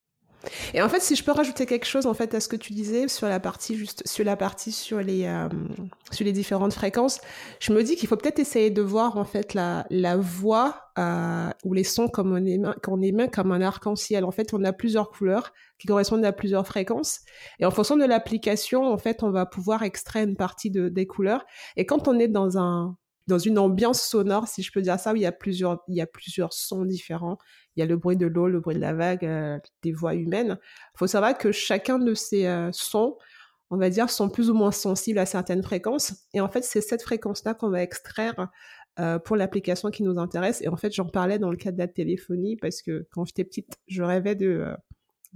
Et 0.73 0.83
en 0.83 0.89
fait, 0.89 1.01
si 1.01 1.17
je 1.17 1.25
peux 1.25 1.33
rajouter 1.33 1.67
quelque 1.67 1.87
chose 1.87 2.07
en 2.07 2.15
fait 2.15 2.33
à 2.35 2.41
ce 2.41 2.49
que 2.49 2.57
tu 2.57 2.73
disais 2.73 3.09
sur 3.09 3.29
la 3.29 3.41
partie 3.41 3.77
juste 3.77 4.07
sur 4.07 4.25
la 4.25 4.37
partie 4.37 4.71
sur 4.71 5.01
les 5.01 5.29
sur 6.13 6.25
les 6.25 6.33
différentes 6.33 6.73
fréquences, 6.73 7.21
je 7.61 7.73
me 7.73 7.83
dis 7.83 7.97
qu'il 7.97 8.09
faut 8.09 8.17
peut-être 8.17 8.39
essayer 8.39 8.71
de 8.71 8.83
voir 8.83 9.17
en 9.17 9.25
fait 9.25 9.55
la 9.55 9.85
la 9.91 10.17
voix 10.17 10.93
ou 11.65 11.75
les 11.75 11.85
sons 11.85 12.09
comme 12.09 12.33
on 12.33 12.45
émet, 12.45 12.69
qu'on 12.83 13.03
émet 13.03 13.29
comme 13.29 13.53
un 13.53 13.61
arc-en-ciel. 13.61 14.25
En 14.25 14.31
fait, 14.31 14.55
on 14.55 14.63
a 14.65 14.73
plusieurs 14.73 15.11
couleurs 15.11 15.53
qui 15.79 15.89
correspondent 15.89 16.25
à 16.25 16.33
plusieurs 16.33 16.67
fréquences 16.67 17.21
et 17.59 17.67
en 17.67 17.71
fonction 17.71 17.97
de 17.97 18.05
l'application, 18.05 18.85
en 18.85 18.99
fait, 18.99 19.23
on 19.23 19.31
va 19.31 19.47
pouvoir 19.47 19.83
extraire 19.83 20.25
une 20.25 20.37
partie 20.37 20.71
de 20.71 20.89
des 20.89 21.07
couleurs. 21.07 21.45
Et 21.77 21.85
quand 21.85 22.07
on 22.07 22.19
est 22.19 22.29
dans 22.29 22.59
un 22.59 22.97
dans 23.29 23.39
une 23.39 23.59
ambiance 23.59 24.01
sonore, 24.01 24.49
si 24.49 24.63
je 24.63 24.73
peux 24.73 24.81
dire 24.81 24.99
ça, 24.99 25.13
où 25.13 25.17
il 25.17 25.23
y 25.23 25.27
a 25.27 25.33
plusieurs, 25.33 25.85
il 25.87 25.95
y 25.95 26.01
a 26.01 26.07
plusieurs 26.07 26.55
sons 26.55 26.85
différents. 26.85 27.37
Il 27.77 27.81
y 27.81 27.83
a 27.83 27.87
le 27.87 27.97
bruit 27.97 28.17
de 28.17 28.27
l'eau, 28.27 28.49
le 28.49 28.59
bruit 28.59 28.75
de 28.75 28.81
la 28.81 28.95
vague, 28.95 29.25
euh, 29.25 29.59
des 29.83 29.93
voix 29.93 30.15
humaines. 30.15 30.59
Il 30.95 30.99
faut 30.99 31.07
savoir 31.07 31.37
que 31.37 31.53
chacun 31.53 31.99
de 31.99 32.15
ces 32.15 32.47
euh, 32.47 32.71
sons, 32.73 33.17
on 33.71 33.77
va 33.77 33.91
dire, 33.91 34.09
sont 34.09 34.31
plus 34.31 34.49
ou 34.49 34.55
moins 34.55 34.73
sensibles 34.73 35.19
à 35.19 35.27
certaines 35.27 35.63
fréquences. 35.63 36.15
Et 36.33 36.41
en 36.41 36.49
fait, 36.49 36.65
c'est 36.65 36.81
cette 36.81 37.03
fréquence-là 37.03 37.53
qu'on 37.53 37.69
va 37.69 37.83
extraire 37.83 38.49
euh, 38.99 39.19
pour 39.19 39.37
l'application 39.37 39.91
qui 39.91 40.03
nous 40.03 40.19
intéresse. 40.19 40.63
Et 40.63 40.69
en 40.69 40.77
fait, 40.77 40.93
j'en 40.93 41.07
parlais 41.07 41.39
dans 41.39 41.51
le 41.51 41.59
cadre 41.59 41.77
de 41.77 41.83
la 41.83 41.89
téléphonie 41.89 42.57
parce 42.57 42.81
que 42.81 43.07
quand 43.13 43.27
j'étais 43.27 43.45
petite, 43.45 43.79
je 43.89 44.03
rêvais 44.03 44.37
de 44.37 44.75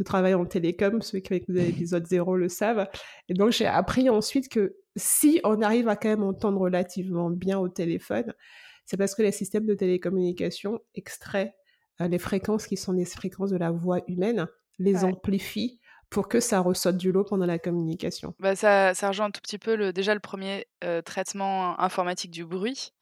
de 0.02 0.06
travailler 0.06 0.35
en 0.35 0.44
télécom, 0.44 1.00
ceux 1.02 1.18
qui 1.21 1.32
ont 1.32 1.37
écouté 1.37 1.64
l'épisode 1.64 2.06
0 2.06 2.37
le 2.37 2.49
savent. 2.49 2.88
Et 3.28 3.35
donc 3.35 3.50
j'ai 3.50 3.66
appris 3.66 4.09
ensuite 4.11 4.49
que 4.49 4.76
si 4.97 5.40
on 5.44 5.62
arrive 5.62 5.88
à 5.88 5.97
quand 5.97 6.09
même 6.09 6.23
entendre 6.23 6.61
relativement 6.61 7.30
bien 7.30 7.59
au 7.59 7.68
téléphone, 7.68 8.35
c'est 8.87 8.97
parce 8.97 9.14
que 9.14 9.23
les 9.23 9.32
systèmes 9.32 9.66
de 9.66 9.75
télécommunication 9.75 10.80
extraient 10.94 11.54
euh, 12.00 12.09
les 12.09 12.18
fréquences 12.18 12.66
qui 12.66 12.76
sont 12.76 12.92
les 12.92 13.04
fréquences 13.04 13.50
de 13.50 13.56
la 13.56 13.71
voix 13.71 14.00
humaine, 14.09 14.47
les 14.78 15.04
amplifient 15.04 15.80
pour 16.11 16.28
que 16.28 16.40
ça 16.40 16.61
ressorte 16.61 16.97
du 16.97 17.11
lot 17.11 17.25
pendant 17.25 17.47
la 17.47 17.59
communication. 17.59 18.35
Bah 18.38 18.54
ça, 18.54 18.92
ça 18.94 19.09
rejoint 19.09 19.26
un 19.26 19.30
tout 19.30 19.40
petit 19.40 19.59
peu 19.59 19.76
le, 19.76 19.92
déjà 19.92 20.12
le 20.12 20.21
premier 20.21 20.66
euh, 20.85 21.00
traitement 21.00 21.80
informatique 21.80 22.30
du 22.30 22.44
bruit, 22.44 22.92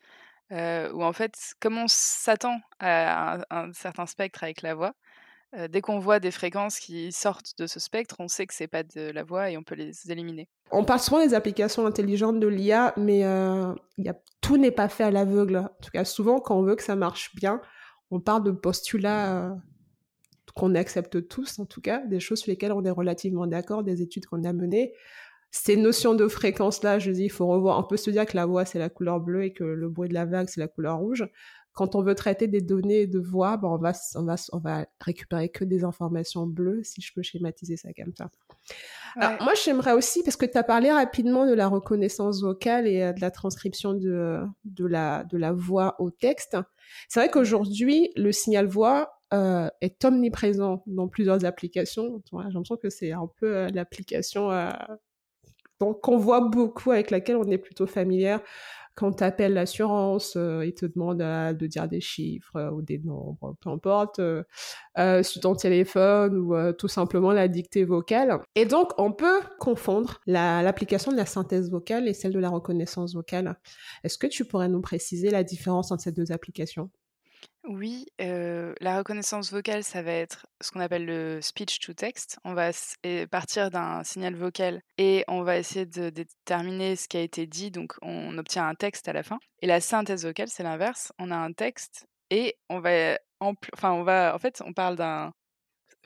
euh, 0.53 0.91
où 0.93 1.03
en 1.03 1.13
fait, 1.13 1.35
comme 1.61 1.77
on 1.77 1.87
s'attend 1.89 2.61
à 2.79 3.41
un, 3.51 3.73
certain 3.73 4.07
spectre 4.07 4.45
avec 4.45 4.63
la 4.63 4.75
voix, 4.75 4.95
dès 5.69 5.81
qu'on 5.81 5.99
voit 5.99 6.21
des 6.21 6.31
fréquences 6.31 6.79
qui 6.79 7.13
sortent 7.13 7.59
de 7.59 7.67
ce 7.67 7.81
spectre, 7.81 8.17
on 8.19 8.29
sait 8.29 8.47
que 8.47 8.55
c'est 8.55 8.69
pas 8.69 8.83
de 8.83 9.11
la 9.11 9.25
voix 9.25 9.51
et 9.51 9.57
on 9.57 9.63
peut 9.63 9.75
les 9.75 10.11
éliminer. 10.11 10.49
On 10.71 10.85
parle 10.85 11.01
souvent 11.01 11.25
des 11.25 11.35
applications 11.35 11.87
intelligentes 11.87 12.39
de 12.39 12.47
l'IA, 12.47 12.95
mais 12.97 13.25
tout 14.41 14.57
n'est 14.57 14.71
pas 14.71 14.89
fait 14.89 15.05
à 15.05 15.11
l'aveugle. 15.11 15.57
En 15.57 15.83
tout 15.83 15.91
cas, 15.93 16.05
souvent, 16.05 16.41
quand 16.41 16.57
on 16.57 16.63
veut 16.63 16.77
que 16.77 16.83
ça 16.83 16.97
marche 16.97 17.35
bien, 17.35 17.61
on 18.11 18.21
parle 18.21 18.45
de 18.45 18.51
postulats 18.53 19.57
qu'on 20.55 20.75
accepte 20.75 21.29
tous, 21.29 21.59
en 21.59 21.65
tout 21.65 21.81
cas, 21.81 22.05
des 22.07 22.21
choses 22.21 22.41
sur 22.41 22.51
lesquelles 22.51 22.73
on 22.73 22.85
est 22.85 22.91
relativement 22.91 23.47
d'accord, 23.47 23.85
des 23.85 24.03
études 24.03 24.27
qu'on 24.27 24.45
a 24.45 24.53
menées. 24.53 24.95
Ces 25.53 25.77
notions 25.77 26.15
de 26.15 26.29
fréquence-là, 26.29 27.01
je 27.01 27.11
dis, 27.11 27.25
il 27.25 27.31
faut 27.31 27.47
revoir. 27.47 27.79
On 27.79 27.83
peut 27.83 27.97
se 27.97 28.11
dire 28.11 28.25
que 28.27 28.37
la 28.37 28.47
voix, 28.47 28.65
c'est 28.65 28.79
la 28.79 28.89
couleur 28.89 29.19
bleue 29.21 29.45
et 29.45 29.53
que 29.53 29.65
le 29.65 29.89
bruit 29.89 30.09
de 30.09 30.15
la 30.15 30.25
vague, 30.25 30.49
c'est 30.49 30.61
la 30.61 30.69
couleur 30.69 30.99
rouge 30.99 31.29
quand 31.73 31.95
on 31.95 32.03
veut 32.03 32.15
traiter 32.15 32.49
des 32.49 32.61
données 32.61 33.07
de 33.07 33.19
voix, 33.19 33.57
ben 33.57 33.69
on, 33.69 33.79
va, 33.79 33.93
on, 34.17 34.25
va, 34.25 34.35
on 34.53 34.59
va 34.59 34.87
récupérer 35.01 35.49
que 35.49 35.65
des 35.65 35.85
informations 35.85 36.47
bleues, 36.47 36.83
si 36.83 37.01
je 37.01 37.13
peux 37.15 37.23
schématiser 37.23 37.77
ça 37.77 37.91
comme 37.93 38.13
ça. 38.17 38.31
Alors, 39.17 39.43
moi, 39.43 39.55
j'aimerais 39.55 39.93
aussi, 39.93 40.23
parce 40.23 40.37
que 40.37 40.47
tu 40.47 40.57
as 40.59 40.63
parlé 40.63 40.91
rapidement 40.91 41.47
de 41.47 41.53
la 41.53 41.69
reconnaissance 41.69 42.43
vocale 42.43 42.87
et 42.87 43.03
euh, 43.03 43.13
de 43.13 43.21
la 43.21 43.31
transcription 43.31 43.95
de, 43.95 44.41
de, 44.65 44.87
la, 44.87 45.25
de 45.25 45.37
la 45.37 45.53
voix 45.53 45.97
au 45.99 46.11
texte. 46.11 46.57
C'est 47.09 47.21
vrai 47.21 47.31
qu'aujourd'hui, 47.31 48.13
le 48.17 48.33
signal 48.33 48.67
voix 48.67 49.21
euh, 49.33 49.69
est 49.81 50.05
omniprésent 50.05 50.83
dans 50.87 51.09
plusieurs 51.09 51.45
applications. 51.45 52.23
J'ai 52.31 52.37
l'impression 52.37 52.77
que 52.77 52.91
c'est 52.91 53.13
un 53.13 53.29
peu 53.39 53.57
euh, 53.57 53.69
l'application 53.73 54.51
qu'on 56.03 56.19
voit 56.19 56.43
beaucoup, 56.43 56.91
avec 56.91 57.11
laquelle 57.11 57.37
on 57.37 57.51
est 57.51 57.59
plutôt 57.59 57.87
familière 57.87 58.41
quand 58.95 59.13
tu 59.13 59.25
appelles 59.25 59.55
l'assurance, 59.55 60.35
euh, 60.37 60.65
ils 60.65 60.75
te 60.75 60.87
demandent 60.87 61.23
euh, 61.23 61.53
de 61.53 61.67
dire 61.67 61.89
des 61.89 62.01
chiffres 62.01 62.57
euh, 62.57 62.71
ou 62.71 62.83
des 62.83 62.99
nombres, 62.99 63.57
peu 63.61 63.71
importe, 63.71 64.21
sur 65.23 65.41
ton 65.41 65.55
téléphone 65.55 66.37
ou 66.37 66.73
tout 66.73 66.89
simplement 66.89 67.33
la 67.33 67.49
dictée 67.49 67.85
vocale. 67.85 68.41
Et 68.55 68.67
donc, 68.67 68.93
on 68.99 69.13
peut 69.13 69.41
confondre 69.59 70.21
l'application 70.27 71.13
de 71.13 71.17
la 71.17 71.27
synthèse 71.27 71.71
vocale 71.71 72.09
et 72.09 72.15
celle 72.15 72.33
de 72.33 72.39
la 72.39 72.51
reconnaissance 72.51 73.15
vocale. 73.15 73.59
Est-ce 74.05 74.19
que 74.19 74.27
tu 74.27 74.45
pourrais 74.45 74.69
nous 74.69 74.81
préciser 74.81 75.31
la 75.31 75.45
différence 75.45 75.91
entre 75.91 76.03
ces 76.03 76.13
deux 76.13 76.33
applications? 76.33 76.91
Oui, 77.65 78.07
la 78.19 78.99
reconnaissance 78.99 79.53
vocale, 79.53 79.85
ça 79.85 80.03
va 80.03 80.13
être 80.13 80.47
ce 80.61 80.71
qu'on 80.71 80.81
appelle 80.81 81.05
le 81.05 81.41
speech 81.43 81.79
to 81.81 81.93
text. 81.93 82.39
On 82.45 82.55
va 82.55 82.71
partir 83.31 83.71
d'un 83.71 84.03
signal 84.03 84.35
vocal 84.35 84.83
et 84.99 85.25
on 85.29 85.43
va 85.43 85.59
essayer 85.59 85.87
de 85.87 86.11
déterminer 86.11 86.97
ce 86.97 87.07
qui 87.09 87.17
a 87.17 87.21
été 87.21 87.47
dit, 87.47 87.71
donc 87.71 87.95
on 88.03 88.37
obtient 88.39 88.67
un 88.67 88.75
texte 88.75 89.09
à 89.09 89.13
la 89.13 89.23
fin. 89.23 89.39
Et 89.61 89.67
la 89.67 89.81
synthèse 89.81 90.25
vocale, 90.25 90.49
c'est 90.49 90.63
l'inverse. 90.63 91.13
On 91.19 91.31
a 91.31 91.37
un 91.37 91.53
texte 91.53 92.07
et 92.31 92.57
on 92.69 92.81
va 92.81 93.19
enfin 93.41 93.93
on 93.93 94.03
va 94.05 94.35
en 94.35 94.39
fait, 94.39 94.63
on 94.65 94.73
parle 94.73 94.97
d'un 94.97 95.33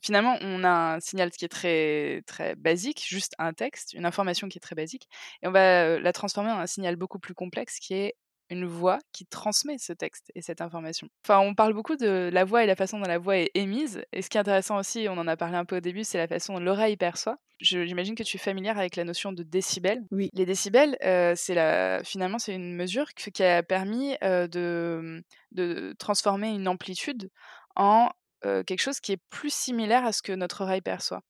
finalement, 0.02 0.36
on 0.42 0.64
a 0.64 0.94
un 0.96 1.00
signal 1.00 1.30
qui 1.30 1.44
est 1.44 1.48
très 1.48 2.22
très 2.26 2.56
basique, 2.56 3.04
juste 3.06 3.34
un 3.38 3.52
texte, 3.52 3.94
une 3.94 4.06
information 4.06 4.48
qui 4.48 4.58
est 4.58 4.60
très 4.60 4.74
basique 4.74 5.08
et 5.42 5.48
on 5.48 5.52
va, 5.52 5.98
la 5.98 6.12
transformer 6.12 6.50
en 6.50 6.58
un 6.58 6.66
signal 6.66 6.96
beaucoup 6.96 7.18
plus 7.18 7.34
complexe 7.34 7.78
qui 7.78 7.94
est 7.94 8.14
une 8.50 8.66
voix 8.66 8.98
qui 9.12 9.26
transmet 9.26 9.78
ce 9.78 9.92
texte 9.92 10.30
et 10.34 10.42
cette 10.42 10.60
information. 10.60 11.08
Enfin, 11.24 11.38
on 11.40 11.54
parle 11.54 11.72
beaucoup 11.72 11.96
de 11.96 12.30
la 12.32 12.44
voix 12.44 12.62
et 12.62 12.66
la 12.66 12.76
façon 12.76 12.98
dont 12.98 13.08
la 13.08 13.18
voix 13.18 13.38
est 13.38 13.50
émise. 13.54 14.04
Et 14.12 14.22
ce 14.22 14.28
qui 14.28 14.36
est 14.36 14.40
intéressant 14.40 14.78
aussi, 14.78 15.06
on 15.08 15.18
en 15.18 15.26
a 15.26 15.36
parlé 15.36 15.56
un 15.56 15.64
peu 15.64 15.78
au 15.78 15.80
début, 15.80 16.04
c'est 16.04 16.18
la 16.18 16.28
façon 16.28 16.54
dont 16.54 16.60
l'oreille 16.60 16.96
perçoit. 16.96 17.38
J'imagine 17.60 18.14
que 18.14 18.22
tu 18.22 18.36
es 18.36 18.40
familière 18.40 18.78
avec 18.78 18.96
la 18.96 19.04
notion 19.04 19.32
de 19.32 19.42
décibels. 19.42 20.02
Oui. 20.10 20.28
Les 20.34 20.44
décibels, 20.44 20.96
euh, 21.04 21.34
c'est 21.36 21.54
la, 21.54 22.02
finalement, 22.04 22.38
c'est 22.38 22.54
une 22.54 22.74
mesure 22.74 23.14
qui 23.14 23.42
a 23.42 23.62
permis 23.62 24.16
euh, 24.22 24.46
de, 24.48 25.24
de 25.52 25.94
transformer 25.98 26.50
une 26.50 26.68
amplitude 26.68 27.30
en 27.76 28.10
euh, 28.44 28.62
quelque 28.62 28.80
chose 28.80 29.00
qui 29.00 29.12
est 29.12 29.22
plus 29.30 29.52
similaire 29.52 30.04
à 30.04 30.12
ce 30.12 30.20
que 30.20 30.32
notre 30.32 30.62
oreille 30.62 30.82
perçoit. 30.82 31.22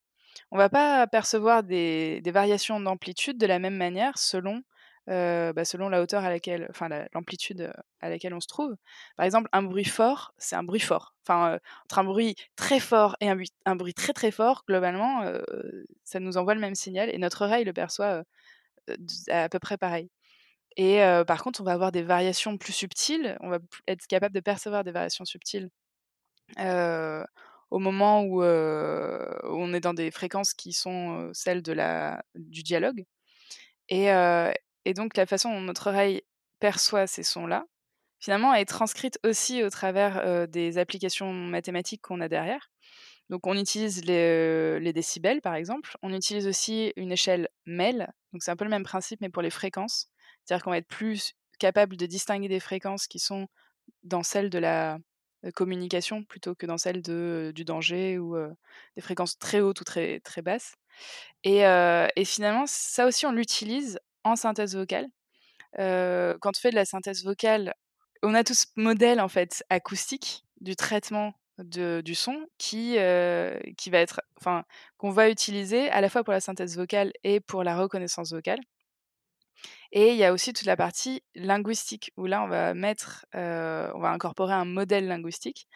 On 0.50 0.58
va 0.58 0.68
pas 0.68 1.06
percevoir 1.06 1.62
des, 1.62 2.20
des 2.22 2.30
variations 2.32 2.80
d'amplitude 2.80 3.38
de 3.38 3.46
la 3.46 3.60
même 3.60 3.76
manière 3.76 4.18
selon 4.18 4.62
bah, 5.06 5.64
selon 5.64 5.88
la 5.88 6.02
hauteur 6.02 6.24
à 6.24 6.30
laquelle, 6.30 6.66
enfin 6.70 6.88
l'amplitude 7.12 7.72
à 8.00 8.08
laquelle 8.08 8.34
on 8.34 8.40
se 8.40 8.48
trouve. 8.48 8.74
Par 9.16 9.26
exemple, 9.26 9.48
un 9.52 9.62
bruit 9.62 9.84
fort, 9.84 10.34
c'est 10.38 10.56
un 10.56 10.62
bruit 10.64 10.80
fort. 10.80 11.14
Enfin, 11.26 11.58
entre 11.84 11.98
un 11.98 12.04
bruit 12.04 12.36
très 12.56 12.80
fort 12.80 13.16
et 13.20 13.28
un, 13.28 13.76
bruit 13.76 13.94
très 13.94 14.12
très 14.12 14.30
fort, 14.30 14.64
globalement, 14.66 15.22
ça 16.04 16.20
nous 16.20 16.36
envoie 16.36 16.54
le 16.54 16.60
même 16.60 16.74
signal 16.74 17.10
et 17.10 17.18
notre 17.18 17.44
oreille 17.44 17.64
le 17.64 17.72
perçoit 17.72 18.24
à 19.30 19.48
peu 19.48 19.58
près 19.58 19.76
pareil. 19.78 20.10
Et 20.76 20.98
par 21.26 21.42
contre, 21.42 21.60
on 21.60 21.64
va 21.64 21.72
avoir 21.72 21.92
des 21.92 22.02
variations 22.02 22.58
plus 22.58 22.72
subtiles. 22.72 23.36
On 23.40 23.50
va 23.50 23.58
être 23.88 24.06
capable 24.06 24.34
de 24.34 24.40
percevoir 24.40 24.84
des 24.84 24.92
variations 24.92 25.24
subtiles 25.24 25.70
au 27.70 27.78
moment 27.78 28.22
où, 28.22 28.42
où, 28.42 28.44
on 28.44 29.74
est 29.74 29.80
dans 29.80 29.94
des 29.94 30.10
fréquences 30.10 30.54
qui 30.54 30.72
sont 30.72 31.30
celles 31.32 31.62
de 31.62 31.72
la, 31.72 32.22
du 32.34 32.62
dialogue. 32.62 33.04
Et, 33.88 34.10
et 34.84 34.94
donc, 34.94 35.16
la 35.16 35.26
façon 35.26 35.50
dont 35.50 35.60
notre 35.60 35.88
oreille 35.88 36.22
perçoit 36.60 37.06
ces 37.06 37.22
sons-là, 37.22 37.66
finalement, 38.18 38.54
est 38.54 38.64
transcrite 38.64 39.18
aussi 39.24 39.62
au 39.62 39.70
travers 39.70 40.48
des 40.48 40.78
applications 40.78 41.32
mathématiques 41.32 42.02
qu'on 42.02 42.20
a 42.20 42.28
derrière. 42.28 42.70
Donc, 43.30 43.46
on 43.46 43.56
utilise 43.56 44.04
les, 44.04 44.92
décibels, 44.92 45.40
par 45.40 45.54
exemple. 45.54 45.96
On 46.02 46.12
utilise 46.12 46.46
aussi 46.46 46.92
une 46.96 47.12
échelle 47.12 47.48
MEL. 47.66 48.12
Donc, 48.32 48.42
c'est 48.42 48.50
un 48.50 48.56
peu 48.56 48.64
le 48.64 48.70
même 48.70 48.84
principe, 48.84 49.20
mais 49.20 49.30
pour 49.30 49.42
les 49.42 49.50
fréquences. 49.50 50.08
C'est-à-dire 50.44 50.64
qu'on 50.64 50.70
va 50.70 50.78
être 50.78 50.88
plus 50.88 51.34
capable 51.58 51.96
de 51.96 52.06
distinguer 52.06 52.48
des 52.48 52.60
fréquences 52.60 53.06
qui 53.06 53.18
sont 53.18 53.48
dans 54.02 54.22
celles 54.22 54.50
de 54.50 54.58
la 54.58 54.98
communication 55.54 56.24
plutôt 56.24 56.54
que 56.54 56.66
dans 56.66 56.78
celles 56.78 57.02
de, 57.02 57.52
du 57.54 57.64
danger 57.64 58.18
ou 58.18 58.36
des 58.96 59.02
fréquences 59.02 59.38
très 59.38 59.60
hautes 59.60 59.80
ou 59.80 59.84
très, 59.84 60.20
très 60.20 60.42
basses. 60.42 60.74
Et, 61.44 61.60
et 61.60 62.24
finalement, 62.24 62.64
ça 62.66 63.06
aussi, 63.06 63.26
on 63.26 63.32
l'utilise 63.32 63.98
en 64.24 64.36
synthèse 64.36 64.76
vocale. 64.76 65.08
quand 65.76 66.50
on 66.56 66.60
fait 66.60 66.70
de 66.70 66.76
la 66.76 66.84
synthèse 66.84 67.24
vocale, 67.24 67.74
on 68.22 68.34
a 68.34 68.44
tout 68.44 68.54
ce 68.54 68.66
modèle 68.76 69.20
en 69.20 69.28
fait 69.28 69.64
acoustique 69.70 70.44
du 70.60 70.76
traitement 70.76 71.34
de, 71.58 72.00
du 72.04 72.14
son 72.14 72.46
qui, 72.58 72.96
qui 73.76 73.90
va 73.90 73.98
être, 73.98 74.20
enfin, 74.38 74.64
qu'on 74.98 75.10
va 75.10 75.30
utiliser 75.30 75.90
à 75.90 76.00
la 76.00 76.08
fois 76.08 76.24
pour 76.24 76.32
la 76.32 76.40
synthèse 76.40 76.76
vocale 76.76 77.12
et 77.22 77.40
pour 77.40 77.64
la 77.64 77.76
reconnaissance 77.76 78.32
vocale. 78.32 78.60
Et 79.92 80.10
il 80.10 80.16
y 80.16 80.24
a 80.24 80.32
aussi 80.32 80.52
toute 80.52 80.66
la 80.66 80.76
partie 80.76 81.22
linguistique 81.34 82.12
où 82.16 82.26
là 82.26 82.42
on 82.42 82.48
va 82.48 82.74
mettre, 82.74 83.26
on 83.32 84.00
va 84.00 84.10
incorporer 84.10 84.54
un 84.54 84.64
modèle 84.64 85.06
linguistique 85.06 85.68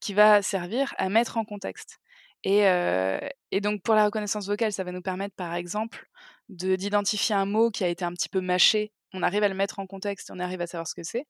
qui 0.00 0.14
va 0.14 0.42
servir 0.42 0.94
à 0.98 1.08
mettre 1.08 1.36
en 1.36 1.44
contexte. 1.44 1.98
Et, 2.44 3.60
donc 3.60 3.82
pour 3.82 3.94
la 3.94 4.04
reconnaissance 4.04 4.46
vocale, 4.46 4.72
ça 4.72 4.84
va 4.84 4.92
nous 4.92 5.02
permettre 5.02 5.34
par 5.34 5.54
exemple 5.54 6.08
d'identifier 6.48 7.34
un 7.34 7.46
mot 7.46 7.70
qui 7.70 7.84
a 7.84 7.88
été 7.88 8.04
un 8.04 8.12
petit 8.12 8.28
peu 8.28 8.40
mâché. 8.40 8.92
On 9.12 9.22
arrive 9.22 9.42
à 9.42 9.48
le 9.48 9.54
mettre 9.54 9.78
en 9.78 9.86
contexte, 9.86 10.30
on 10.32 10.38
arrive 10.38 10.60
à 10.60 10.66
savoir 10.66 10.86
ce 10.86 10.94
que 10.94 11.02
c'est. 11.02 11.26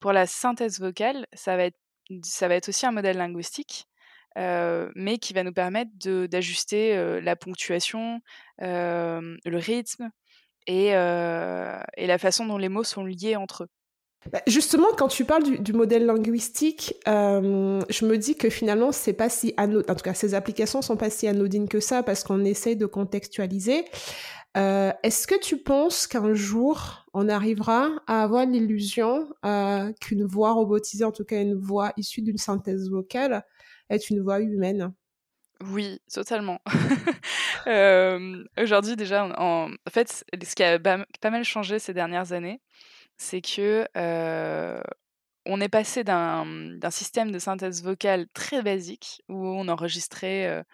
Pour 0.00 0.12
la 0.12 0.26
synthèse 0.26 0.80
vocale, 0.80 1.26
ça 1.32 1.56
va 1.56 1.64
être, 1.64 1.78
ça 2.22 2.48
va 2.48 2.54
être 2.54 2.68
aussi 2.68 2.86
un 2.86 2.92
modèle 2.92 3.16
linguistique, 3.16 3.86
mais 4.36 5.18
qui 5.20 5.32
va 5.32 5.42
nous 5.42 5.52
permettre 5.52 5.90
d'ajuster 6.26 7.20
la 7.20 7.36
ponctuation, 7.36 8.20
le 8.58 9.56
rythme 9.56 10.10
et, 10.66 10.88
et 10.88 12.06
la 12.06 12.18
façon 12.18 12.46
dont 12.46 12.58
les 12.58 12.68
mots 12.68 12.84
sont 12.84 13.04
liés 13.04 13.36
entre 13.36 13.64
eux. 13.64 13.68
Bah, 14.32 14.42
justement, 14.46 14.88
quand 14.96 15.08
tu 15.08 15.24
parles 15.24 15.44
du, 15.44 15.72
modèle 15.72 16.04
linguistique, 16.04 16.94
je 17.06 18.04
me 18.04 18.16
dis 18.16 18.36
que 18.36 18.50
finalement, 18.50 18.92
c'est 18.92 19.12
pas 19.12 19.28
si 19.28 19.54
anodin. 19.56 19.92
En 19.92 19.94
tout 19.94 20.02
cas, 20.02 20.14
ces 20.14 20.34
applications 20.34 20.82
sont 20.82 20.96
pas 20.96 21.08
si 21.08 21.28
anodines 21.28 21.68
que 21.68 21.80
ça 21.80 22.02
parce 22.02 22.24
qu'on 22.24 22.44
essaye 22.44 22.76
de 22.76 22.86
contextualiser. 22.86 23.84
Euh, 24.56 24.92
est-ce 25.02 25.26
que 25.26 25.38
tu 25.38 25.58
penses 25.58 26.06
qu'un 26.06 26.34
jour, 26.34 27.06
on 27.12 27.28
arrivera 27.28 27.90
à 28.06 28.22
avoir 28.22 28.46
l'illusion 28.46 29.28
euh, 29.44 29.92
qu'une 30.00 30.24
voix 30.24 30.52
robotisée, 30.52 31.04
en 31.04 31.12
tout 31.12 31.24
cas 31.24 31.40
une 31.40 31.54
voix 31.54 31.92
issue 31.96 32.22
d'une 32.22 32.38
synthèse 32.38 32.90
vocale, 32.90 33.44
est 33.90 34.10
une 34.10 34.22
voix 34.22 34.40
humaine? 34.40 34.92
Oui, 35.60 36.00
totalement. 36.12 36.60
Aujourd'hui, 37.66 38.96
déjà, 38.96 39.24
en, 39.24 39.70
en, 39.70 39.90
fait, 39.90 40.24
ce 40.32 40.54
qui 40.54 40.62
a 40.62 40.78
pas 40.78 41.30
mal 41.30 41.44
changé 41.44 41.78
ces 41.78 41.92
dernières 41.92 42.32
années, 42.32 42.60
c'est 43.16 43.40
que 43.40 43.86
on 45.46 45.60
est 45.62 45.68
passé 45.68 46.04
d'un 46.04 46.90
système 46.90 47.32
de 47.32 47.38
synthèse 47.38 47.82
vocale 47.82 48.26
très 48.34 48.62
basique 48.62 49.22
où 49.28 49.46
on 49.46 49.68
enregistrait 49.68 50.64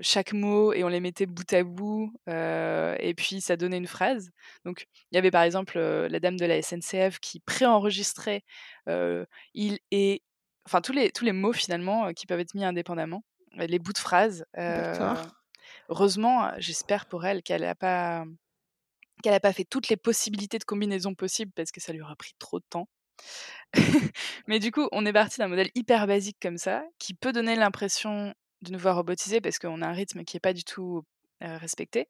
chaque 0.00 0.32
mot 0.32 0.72
et 0.72 0.84
on 0.84 0.88
les 0.88 1.00
mettait 1.00 1.26
bout 1.26 1.52
à 1.52 1.62
bout 1.62 2.12
et 2.26 3.14
puis 3.16 3.40
ça 3.40 3.56
donnait 3.56 3.78
une 3.78 3.86
phrase. 3.86 4.30
Donc 4.64 4.86
il 5.10 5.16
y 5.16 5.18
avait 5.18 5.30
par 5.30 5.42
exemple 5.42 5.78
la 5.78 6.20
dame 6.20 6.36
de 6.36 6.46
la 6.46 6.60
SNCF 6.62 7.18
qui 7.20 7.40
préenregistrait 7.40 8.42
il 8.86 9.78
est 9.90 10.22
enfin 10.66 10.80
tous 10.80 10.92
les 10.92 11.10
tous 11.10 11.24
les 11.24 11.32
mots 11.32 11.52
finalement 11.52 12.12
qui 12.12 12.26
peuvent 12.26 12.40
être 12.40 12.54
mis 12.54 12.64
indépendamment, 12.64 13.24
les 13.56 13.78
bouts 13.78 13.92
de 13.92 13.98
phrases. 13.98 14.44
heureusement, 15.88 16.50
j'espère 16.58 17.06
pour 17.06 17.24
elle 17.24 17.42
qu'elle 17.42 17.62
n'a 17.62 17.74
pas 17.74 18.24
qu'elle 19.22 19.32
n'a 19.32 19.40
pas 19.40 19.52
fait 19.52 19.64
toutes 19.64 19.88
les 19.88 19.96
possibilités 19.96 20.58
de 20.58 20.64
combinaisons 20.64 21.14
possibles 21.14 21.52
parce 21.54 21.70
que 21.70 21.80
ça 21.80 21.92
lui 21.92 22.02
aura 22.02 22.16
pris 22.16 22.32
trop 22.38 22.58
de 22.58 22.64
temps. 22.68 22.88
Mais 24.46 24.58
du 24.58 24.70
coup, 24.70 24.88
on 24.92 25.06
est 25.06 25.12
parti 25.12 25.38
d'un 25.38 25.48
modèle 25.48 25.70
hyper 25.74 26.06
basique 26.06 26.36
comme 26.40 26.58
ça, 26.58 26.84
qui 26.98 27.14
peut 27.14 27.32
donner 27.32 27.56
l'impression 27.56 28.34
de 28.64 28.72
nous 28.72 28.78
voir 28.78 28.96
robotiser 28.96 29.40
parce 29.40 29.58
qu'on 29.58 29.82
a 29.82 29.86
un 29.86 29.92
rythme 29.92 30.24
qui 30.24 30.36
n'est 30.36 30.40
pas 30.40 30.52
du 30.52 30.64
tout 30.64 31.04
respecté. 31.40 32.08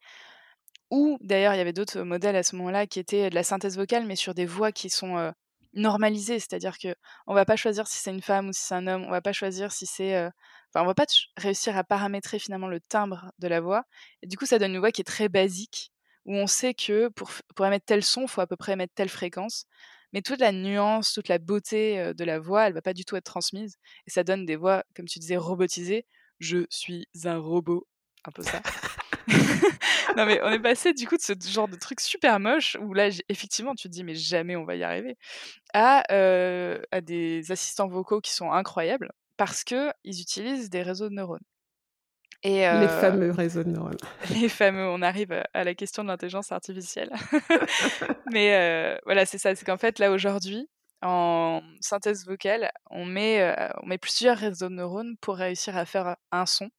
Ou 0.90 1.18
d'ailleurs, 1.20 1.54
il 1.54 1.58
y 1.58 1.60
avait 1.60 1.72
d'autres 1.72 2.02
modèles 2.02 2.36
à 2.36 2.42
ce 2.42 2.56
moment-là 2.56 2.86
qui 2.86 3.00
étaient 3.00 3.30
de 3.30 3.34
la 3.34 3.42
synthèse 3.42 3.76
vocale, 3.76 4.06
mais 4.06 4.16
sur 4.16 4.34
des 4.34 4.46
voix 4.46 4.70
qui 4.72 4.90
sont 4.90 5.32
normalisées, 5.72 6.38
c'est-à-dire 6.38 6.78
que 6.78 6.94
on 7.26 7.34
va 7.34 7.44
pas 7.44 7.56
choisir 7.56 7.86
si 7.88 7.98
c'est 7.98 8.10
une 8.10 8.22
femme 8.22 8.48
ou 8.48 8.52
si 8.52 8.62
c'est 8.62 8.74
un 8.74 8.86
homme, 8.86 9.04
on 9.04 9.10
va 9.10 9.20
pas 9.20 9.32
choisir 9.32 9.72
si 9.72 9.86
c'est, 9.86 10.16
enfin, 10.16 10.82
on 10.82 10.86
va 10.86 10.94
pas 10.94 11.06
réussir 11.36 11.76
à 11.76 11.84
paramétrer 11.84 12.38
finalement 12.38 12.68
le 12.68 12.80
timbre 12.80 13.32
de 13.38 13.48
la 13.48 13.60
voix. 13.60 13.84
Et 14.22 14.26
du 14.28 14.36
coup, 14.36 14.46
ça 14.46 14.58
donne 14.58 14.72
une 14.72 14.78
voix 14.78 14.92
qui 14.92 15.00
est 15.00 15.04
très 15.04 15.28
basique 15.28 15.90
où 16.26 16.34
on 16.36 16.46
sait 16.46 16.74
que 16.74 17.08
pour, 17.08 17.30
pour 17.54 17.66
émettre 17.66 17.86
tel 17.86 18.04
son, 18.04 18.26
faut 18.26 18.40
à 18.40 18.46
peu 18.46 18.56
près 18.56 18.72
émettre 18.72 18.94
telle 18.94 19.08
fréquence. 19.08 19.66
Mais 20.12 20.22
toute 20.22 20.38
la 20.38 20.52
nuance, 20.52 21.12
toute 21.12 21.28
la 21.28 21.38
beauté 21.38 22.14
de 22.14 22.24
la 22.24 22.38
voix, 22.38 22.68
elle 22.68 22.72
va 22.72 22.82
pas 22.82 22.94
du 22.94 23.04
tout 23.04 23.16
être 23.16 23.24
transmise. 23.24 23.76
Et 24.06 24.10
ça 24.10 24.22
donne 24.22 24.46
des 24.46 24.54
voix, 24.56 24.84
comme 24.94 25.06
tu 25.06 25.18
disais, 25.18 25.36
robotisées. 25.36 26.06
Je 26.40 26.66
suis 26.68 27.08
un 27.24 27.38
robot. 27.38 27.86
Un 28.26 28.30
peu 28.30 28.42
ça. 28.42 28.60
non 30.18 30.26
mais 30.26 30.38
on 30.42 30.50
est 30.50 30.60
passé 30.60 30.92
du 30.92 31.06
coup 31.06 31.16
de 31.16 31.22
ce 31.22 31.32
genre 31.48 31.66
de 31.66 31.76
truc 31.76 31.98
super 31.98 32.38
moche 32.40 32.76
où 32.82 32.92
là 32.92 33.08
effectivement 33.30 33.74
tu 33.74 33.88
te 33.88 33.92
dis 33.92 34.04
mais 34.04 34.14
jamais 34.14 34.54
on 34.54 34.66
va 34.66 34.76
y 34.76 34.82
arriver 34.82 35.16
à, 35.72 36.04
à 36.10 37.00
des 37.00 37.50
assistants 37.50 37.88
vocaux 37.88 38.20
qui 38.20 38.34
sont 38.34 38.52
incroyables 38.52 39.12
parce 39.38 39.64
que 39.64 39.90
ils 40.04 40.20
utilisent 40.20 40.68
des 40.68 40.82
réseaux 40.82 41.08
de 41.08 41.14
neurones 41.14 41.40
les 42.44 42.64
euh, 42.66 43.00
fameux 43.00 43.30
réseaux 43.30 43.64
de 43.64 43.70
neurones. 43.70 43.96
Les 44.34 44.48
fameux, 44.48 44.86
on 44.86 45.02
arrive 45.02 45.42
à 45.54 45.64
la 45.64 45.74
question 45.74 46.02
de 46.02 46.08
l'intelligence 46.08 46.52
artificielle. 46.52 47.10
Mais 48.32 48.54
euh, 48.54 48.98
voilà, 49.04 49.24
c'est 49.24 49.38
ça, 49.38 49.54
c'est 49.54 49.64
qu'en 49.64 49.78
fait, 49.78 49.98
là, 49.98 50.10
aujourd'hui, 50.10 50.68
en 51.02 51.62
synthèse 51.80 52.26
vocale, 52.26 52.70
on 52.90 53.04
met, 53.04 53.42
euh, 53.42 53.68
on 53.82 53.86
met 53.86 53.98
plusieurs 53.98 54.36
réseaux 54.36 54.68
de 54.68 54.74
neurones 54.74 55.16
pour 55.20 55.36
réussir 55.36 55.76
à 55.76 55.84
faire 55.84 56.16
un 56.32 56.46
son. 56.46 56.70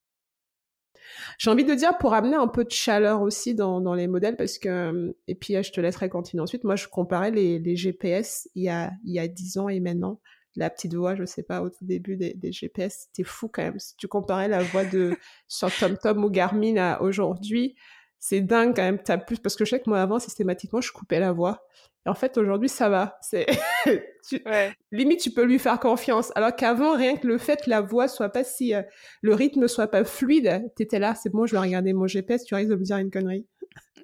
J'ai 1.38 1.51
envie 1.51 1.65
de 1.65 1.75
dire 1.75 1.97
pour 1.99 2.13
amener 2.13 2.36
un 2.36 2.47
peu 2.47 2.63
de 2.63 2.71
chaleur 2.71 3.21
aussi 3.21 3.54
dans, 3.54 3.80
dans 3.80 3.93
les 3.93 4.08
modèles, 4.08 4.38
parce 4.38 4.58
que, 4.58 5.15
et 5.28 5.36
puis 5.36 5.62
je 5.62 5.71
te 5.71 5.80
laisserai 5.80 6.10
continuer 6.10 6.41
ensuite, 6.41 6.63
moi 6.63 6.75
je 6.75 6.88
comparais 6.88 7.32
les, 7.32 7.60
les 7.60 7.75
GPS 7.75 8.49
il 8.56 8.63
y, 8.63 8.69
a, 8.69 8.91
il 9.04 9.13
y 9.13 9.19
a 9.19 9.28
10 9.28 9.60
ans 9.60 9.69
et 9.69 9.80
maintenant 9.80 10.19
la 10.56 10.69
petite 10.69 10.93
voix, 10.93 11.15
je 11.15 11.25
sais 11.25 11.43
pas, 11.43 11.62
au 11.62 11.69
tout 11.69 11.84
début 11.86 12.15
des, 12.17 12.51
GPS, 12.51 13.08
c'était 13.08 13.28
fou 13.28 13.49
quand 13.49 13.63
même. 13.63 13.80
Si 13.80 13.95
tu 13.97 14.08
comparais 14.08 14.47
la 14.47 14.63
voix 14.63 14.86
de 14.86 15.15
sur 15.47 15.69
TomTom 15.75 16.23
ou 16.23 16.30
Garmin 16.30 16.78
à 16.78 17.01
aujourd'hui, 17.01 17.75
c'est 18.19 18.41
dingue 18.41 18.75
quand 18.75 18.84
même. 18.84 18.99
Plus 19.25 19.39
parce 19.39 19.56
que 19.56 19.65
je 19.65 19.71
sais 19.71 19.80
que 19.80 19.89
moi 19.89 20.01
avant 20.01 20.19
systématiquement 20.19 20.82
je 20.82 20.91
coupais 20.91 21.19
la 21.19 21.32
voix. 21.32 21.65
Et 22.06 22.10
en 22.10 22.15
fait 22.15 22.38
aujourd'hui 22.38 22.70
ça 22.70 22.89
va. 22.89 23.18
C'est 23.22 23.46
limite 24.91 25.20
tu 25.22 25.32
peux 25.32 25.44
lui 25.44 25.60
faire 25.60 25.80
confiance. 25.80 26.32
Alors 26.36 26.56
qu'avant 26.56 26.96
rien 26.96 27.18
que 27.18 27.28
le 27.28 27.38
fait 27.38 27.63
que 27.63 27.70
la 27.70 27.82
voix 27.82 28.08
soit 28.08 28.30
pas 28.30 28.44
si 28.44 28.74
euh, 28.74 28.82
le 29.22 29.34
rythme 29.34 29.68
soit 29.68 29.88
pas 29.88 30.04
fluide, 30.04 30.63
t'étais 30.76 31.00
là, 31.00 31.15
c'est 31.15 31.30
bon, 31.30 31.46
je 31.46 31.54
vais 31.54 31.60
regarder 31.60 31.94
mon 31.94 32.08
GPS, 32.08 32.44
tu 32.44 32.56
risques 32.56 32.70
de 32.70 32.76
me 32.76 32.84
dire 32.84 32.98
une 32.98 33.12
connerie. 33.12 33.48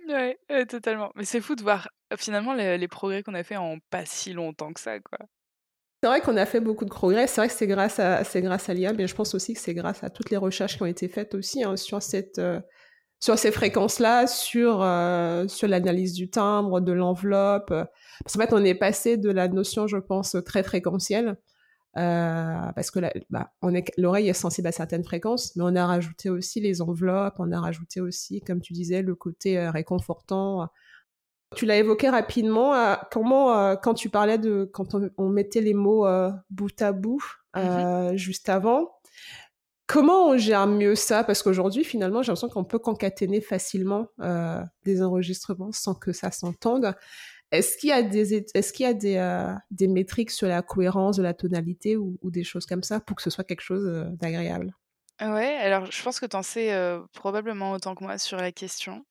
Ouais, 0.08 0.38
totalement. 0.68 1.12
Mais 1.16 1.24
c'est 1.24 1.42
fou 1.42 1.56
de 1.56 1.62
voir 1.62 1.90
finalement 2.18 2.54
les, 2.54 2.78
les 2.78 2.88
progrès 2.88 3.24
qu'on 3.24 3.34
a 3.34 3.44
fait 3.44 3.56
en 3.56 3.78
pas 3.90 4.06
si 4.06 4.34
longtemps 4.34 4.74
que 4.74 4.82
ça, 4.82 5.00
quoi. 5.00 5.20
C'est 6.04 6.10
vrai 6.10 6.22
qu'on 6.22 6.36
a 6.36 6.48
fait 6.48 6.60
beaucoup 6.60 6.84
de 6.84 6.90
progrès. 6.90 7.28
C'est 7.28 7.42
vrai 7.42 7.48
que 7.48 7.54
c'est 7.54 7.68
grâce 7.68 8.00
à 8.00 8.24
c'est 8.24 8.42
grâce 8.42 8.70
à 8.70 8.74
l'IA, 8.74 8.92
mais 8.94 9.06
je 9.06 9.14
pense 9.14 9.36
aussi 9.36 9.54
que 9.54 9.60
c'est 9.60 9.76
grâce 9.76 10.04
à 10.04 10.10
toutes 10.10 10.32
les 10.32 10.38
recherches 10.38 10.78
qui 10.78 10.82
ont 10.82 10.88
été 10.88 11.08
faites 11.08 11.36
aussi 11.36 11.64
hein, 11.64 11.78
sur 11.78 12.02
cette 12.02 12.40
euh, 12.40 12.60
sur 13.22 13.38
ces 13.38 13.52
fréquences-là, 13.52 14.28
sur 14.28 14.82
euh, 14.82 15.48
sur 15.48 15.70
l'analyse 15.70 16.14
du 16.14 16.30
timbre, 16.30 16.82
de 16.82 16.92
l'enveloppe. 16.92 17.70
Parce 17.70 18.36
qu'en 18.36 18.42
fait, 18.42 18.54
on 18.54 18.66
est 18.66 18.76
passé 18.76 19.16
de 19.16 19.30
la 19.30 19.48
notion, 19.48 19.88
je 19.88 19.98
pense, 19.98 20.36
très 20.46 20.64
fréquentielle, 20.64 21.38
euh, 21.98 22.72
parce 22.76 22.92
que 22.92 23.00
bah, 23.30 23.52
l'oreille 23.98 24.28
est 24.28 24.34
sensible 24.34 24.68
à 24.68 24.74
certaines 24.74 25.06
fréquences, 25.06 25.56
mais 25.56 25.64
on 25.66 25.76
a 25.76 25.86
rajouté 25.86 26.30
aussi 26.30 26.60
les 26.60 26.82
enveloppes, 26.82 27.36
on 27.40 27.54
a 27.54 27.60
rajouté 27.62 28.02
aussi, 28.02 28.42
comme 28.42 28.60
tu 28.60 28.74
disais, 28.74 29.02
le 29.02 29.16
côté 29.16 29.70
réconfortant 29.70 30.68
tu 31.56 31.66
l'as 31.66 31.78
évoqué 31.78 32.10
rapidement. 32.10 32.74
Euh, 32.74 32.96
comment, 33.12 33.58
euh, 33.58 33.76
quand 33.76 33.94
tu 33.94 34.10
parlais 34.10 34.38
de 34.38 34.70
quand 34.74 34.96
on, 35.18 35.30
mettait 35.30 35.62
les 35.62 35.74
mots 35.74 36.08
euh, 36.08 36.32
bout 36.50 36.82
à 36.82 36.92
bout 36.92 37.24
mm-hmm. 37.56 38.16
juste 38.16 38.50
avant, 38.50 38.90
comment 39.92 40.30
on 40.30 40.38
gère 40.38 40.68
mieux 40.68 40.96
ça? 40.96 41.24
Parce 41.24 41.44
qu'aujourd'hui, 41.44 41.84
finalement, 41.84 42.24
j'ai 42.24 42.28
l'impression 42.28 42.48
qu'on 42.48 42.64
peut 42.64 42.80
concaténer 42.80 43.42
facilement 43.42 44.08
des 44.86 45.02
enregistrements 45.02 45.72
sans 45.72 45.94
que 45.94 46.14
ça 46.14 46.32
s'entende. 46.32 46.96
Est-ce 47.52 47.78
qu'il 47.78 47.90
y 47.90 47.94
a 47.94 48.02
des 48.02 48.46
est-ce 48.54 48.72
qu'il 48.72 48.86
y 48.86 48.90
a 48.90 48.94
des, 48.94 49.54
des 49.72 49.88
métriques 49.88 50.32
sur 50.32 50.48
la 50.48 50.62
cohérence 50.62 51.18
de 51.18 51.24
la 51.24 51.34
tonalité 51.34 51.98
ou, 51.98 52.18
des 52.24 52.46
choses 52.46 52.66
comme 52.66 52.84
ça 52.84 53.02
pour 53.02 53.18
que 53.18 53.22
ce 53.22 53.30
soit 53.30 53.44
quelque 53.44 53.62
chose 53.62 53.86
d'agréable? 54.14 54.74
Ouais, 55.20 55.58
alors 55.58 55.92
je 55.92 56.02
pense 56.02 56.20
que 56.20 56.26
tu 56.26 56.36
en 56.38 56.44
sais 56.44 56.74
probablement 57.14 57.74
autant 57.74 57.94
que 57.94 58.04
moi 58.04 58.18
sur 58.18 58.38
la 58.38 58.54
question. 58.54 59.06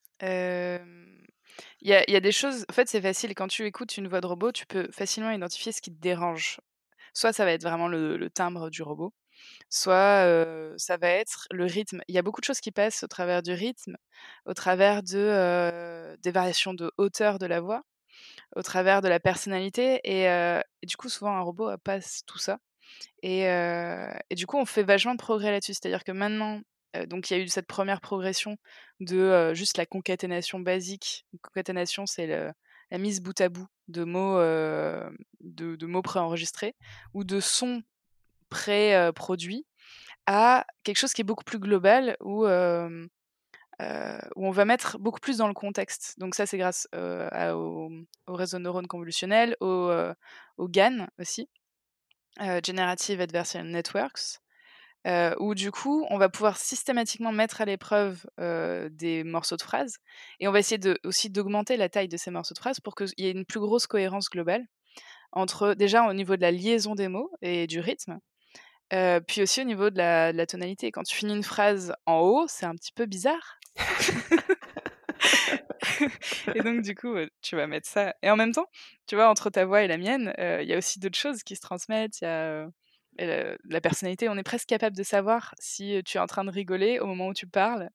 Il 1.82 1.88
y 1.88 1.92
a, 1.92 2.10
y 2.10 2.16
a, 2.16 2.20
des 2.20 2.32
choses, 2.32 2.64
en 2.68 2.72
fait, 2.72 2.88
c'est 2.88 3.00
facile. 3.00 3.34
Quand 3.34 3.48
tu 3.48 3.66
écoutes 3.66 3.96
une 3.96 4.08
voix 4.08 4.20
de 4.20 4.26
robot, 4.26 4.52
tu 4.52 4.66
peux 4.66 4.88
facilement 4.92 5.30
identifier 5.30 5.72
ce 5.72 5.80
qui 5.80 5.90
te 5.90 6.00
dérange. 6.00 6.60
Soit 7.14 7.32
ça 7.32 7.44
va 7.44 7.52
être 7.52 7.62
vraiment 7.62 7.88
le, 7.88 8.28
timbre 8.30 8.70
du 8.70 8.82
robot, 8.82 9.12
soit 9.68 10.26
ça 10.76 10.96
va 10.96 11.08
être 11.08 11.46
le 11.50 11.64
rythme. 11.64 12.00
Il 12.08 12.14
y 12.14 12.18
a 12.18 12.22
beaucoup 12.22 12.40
de 12.40 12.46
choses 12.46 12.60
qui 12.60 12.72
passent 12.72 13.02
au 13.02 13.08
travers 13.08 13.42
du 13.42 13.52
rythme, 13.52 13.96
au 14.46 14.54
travers 14.54 15.02
de, 15.02 16.16
des 16.22 16.30
variations 16.30 16.74
de 16.74 16.90
hauteur 16.98 17.38
de 17.38 17.46
la 17.46 17.60
voix, 17.60 17.82
au 18.56 18.62
travers 18.62 19.02
de 19.02 19.08
la 19.08 19.20
personnalité. 19.20 20.00
Et, 20.04 20.28
du 20.86 20.96
coup, 20.96 21.08
souvent, 21.08 21.36
un 21.36 21.42
robot 21.42 21.76
passe 21.84 22.22
tout 22.26 22.38
ça. 22.38 22.58
Et, 23.22 23.46
du 24.32 24.46
coup, 24.46 24.58
on 24.58 24.66
fait 24.66 24.82
vachement 24.82 25.14
de 25.14 25.18
progrès 25.18 25.50
là-dessus. 25.50 25.74
C'est-à-dire 25.74 26.04
que 26.04 26.12
maintenant, 26.12 26.60
donc 27.06 27.30
il 27.30 27.36
y 27.36 27.40
a 27.40 27.42
eu 27.42 27.48
cette 27.48 27.68
première 27.68 28.00
progression 28.00 28.56
de 28.98 29.54
juste 29.54 29.76
la 29.76 29.86
concaténation 29.86 30.58
basique. 30.58 31.24
concaténation, 31.42 32.06
c'est 32.06 32.26
la 32.26 32.98
mise 32.98 33.20
bout 33.20 33.40
à 33.40 33.48
bout 33.48 33.68
de 33.88 34.04
mots, 34.04 34.38
de, 35.40 35.86
mots 35.86 36.02
préenregistrés 36.02 36.74
ou 37.14 37.24
de 37.24 37.40
sons 37.40 37.82
pré-produits 38.50 39.66
à 40.26 40.66
quelque 40.84 40.98
chose 40.98 41.12
qui 41.12 41.22
est 41.22 41.24
beaucoup 41.24 41.44
plus 41.44 41.58
global 41.58 42.16
où, 42.20 42.46
où 42.46 44.46
on 44.46 44.50
va 44.50 44.64
mettre 44.64 44.98
beaucoup 44.98 45.20
plus 45.20 45.38
dans 45.38 45.48
le 45.48 45.54
contexte. 45.54 46.18
Donc 46.18 46.34
ça, 46.34 46.46
c'est 46.46 46.58
grâce 46.58 46.88
au, 46.92 47.90
réseau 48.28 48.58
de 48.58 48.62
neurones 48.62 48.86
convolutionnels, 48.86 49.56
au, 49.60 49.90
GAN 50.60 51.06
aussi, 51.18 51.48
Generative 52.38 53.20
Adversarial 53.20 53.70
Networks, 53.70 54.40
où 55.38 55.54
du 55.54 55.70
coup, 55.70 56.06
on 56.10 56.18
va 56.18 56.28
pouvoir 56.28 56.58
systématiquement 56.58 57.32
mettre 57.32 57.62
à 57.62 57.64
l'épreuve 57.64 58.26
des 58.38 59.24
morceaux 59.24 59.56
de 59.56 59.62
phrases 59.62 59.96
et 60.40 60.48
on 60.48 60.52
va 60.52 60.58
essayer 60.58 60.78
de, 60.78 60.98
aussi 61.04 61.30
d'augmenter 61.30 61.76
la 61.76 61.88
taille 61.88 62.08
de 62.08 62.18
ces 62.18 62.30
morceaux 62.30 62.54
de 62.54 62.58
phrases 62.58 62.80
pour 62.80 62.94
qu'il 62.94 63.08
y 63.16 63.26
ait 63.26 63.32
une 63.32 63.46
plus 63.46 63.60
grosse 63.60 63.86
cohérence 63.86 64.28
globale 64.28 64.66
entre 65.32 65.74
déjà 65.74 66.08
au 66.08 66.12
niveau 66.12 66.36
de 66.36 66.42
la 66.42 66.50
liaison 66.50 66.94
des 66.94 67.08
mots 67.08 67.30
et 67.42 67.66
du 67.66 67.80
rythme, 67.80 68.18
puis 69.26 69.42
aussi 69.42 69.60
au 69.60 69.64
niveau 69.64 69.90
de 69.90 69.98
la, 69.98 70.32
de 70.32 70.36
la, 70.36 70.46
tonalité. 70.46 70.90
Quand 70.90 71.02
tu 71.02 71.14
finis 71.14 71.34
une 71.34 71.42
phrase 71.42 71.94
en 72.06 72.20
haut, 72.20 72.46
c'est 72.48 72.66
un 72.66 72.74
petit 72.74 72.92
peu 72.92 73.06
bizarre. 73.06 73.58
et 76.54 76.60
donc, 76.60 76.82
du 76.82 76.94
coup, 76.94 77.14
tu 77.42 77.56
vas 77.56 77.66
mettre 77.66 77.88
ça. 77.88 78.14
Et 78.22 78.30
en 78.30 78.36
même 78.36 78.52
temps, 78.52 78.66
tu 79.06 79.14
vois, 79.14 79.28
entre 79.28 79.50
ta 79.50 79.64
voix 79.64 79.82
et 79.82 79.88
la 79.88 79.98
mienne, 79.98 80.32
il 80.38 80.66
y 80.66 80.74
a 80.74 80.78
aussi 80.78 80.98
d'autres 80.98 81.18
choses 81.18 81.42
qui 81.42 81.56
se 81.56 81.60
transmettent. 81.60 82.20
Il 82.20 82.24
y 82.24 82.28
a 82.28 82.66
la, 83.18 83.80
personnalité, 83.80 84.28
on 84.28 84.36
est 84.36 84.42
presque 84.42 84.68
capable 84.68 84.96
de 84.96 85.02
savoir 85.02 85.54
si 85.58 86.00
tu 86.04 86.16
es 86.16 86.20
en 86.20 86.26
train 86.26 86.44
de 86.44 86.50
rigoler 86.50 87.00
au 87.00 87.06
moment 87.06 87.28
où 87.28 87.34
tu 87.34 87.46
parles, 87.46 87.90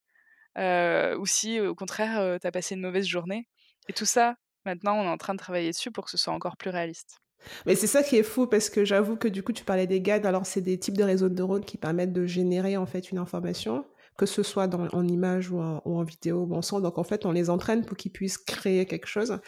ou 0.58 1.25
si 1.25 1.60
au 1.60 1.75
contraire 1.75 2.39
tu 2.39 2.47
as 2.47 2.51
passé 2.51 2.75
une 2.75 2.81
mauvaise 2.81 3.08
journée. 3.08 3.47
Et 3.88 3.93
tout 3.93 4.05
ça, 4.05 4.36
maintenant, 4.65 4.97
on 4.97 5.03
est 5.03 5.10
en 5.10 5.17
train 5.17 5.34
de 5.34 5.39
travailler 5.39 5.71
dessus 5.71 5.91
pour 5.91 6.05
que 6.05 6.12
ce 6.12 6.17
soit 6.17 6.34
encore 6.34 6.58
plus 6.58 6.69
réaliste. 6.69 7.19
Mais 7.65 7.75
c'est 7.75 7.88
ça 7.88 8.03
qui 8.03 8.17
est 8.17 8.23
fou 8.23 8.47
parce 8.47 8.69
que 8.69 8.86
j'avoue 8.86 9.15
que 9.15 9.27
du 9.27 9.43
coup 9.43 9.53
tu 9.53 9.63
parlais 9.63 9.88
des 9.88 10.01
GAN, 10.01 10.23
alors 10.23 10.45
c'est 10.45 10.62
des 10.62 10.77
types 10.77 10.97
de 10.97 11.03
réseaux 11.03 11.29
de 11.29 11.36
neurones 11.36 11.65
qui 11.65 11.77
permettent 11.77 12.13
de 12.13 12.25
générer 12.25 12.77
en 12.77 12.86
fait 12.86 13.12
une 13.12 13.17
information, 13.17 13.86
que 14.17 14.25
ce 14.25 14.43
soit 14.43 14.67
dans, 14.67 14.88
en 14.93 15.08
image 15.08 15.51
ou 15.51 15.60
en, 15.60 16.03
vidéo 16.03 16.45
ou 16.49 16.55
en 16.55 16.62
son. 16.62 16.79
Donc 16.79 16.97
en 16.97 17.03
fait 17.03 17.25
on 17.25 17.31
les 17.31 17.49
entraîne 17.49 17.86
pour 17.86 17.97
qu'ils 17.97 18.12
puissent 18.12 18.38
créer 18.38 18.86
quelque 18.86 19.08
chose. 19.08 19.39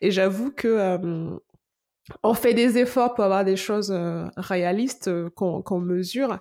Et 0.00 0.10
j'avoue 0.10 0.50
que 0.50 1.00
on 2.22 2.34
fait 2.34 2.54
des 2.54 2.78
efforts 2.78 3.14
pour 3.14 3.24
avoir 3.24 3.44
des 3.44 3.56
choses 3.56 3.92
euh, 3.92 4.26
réalistes 4.36 5.08
euh, 5.08 5.30
qu'on 5.30 5.80
mesure. 5.80 6.38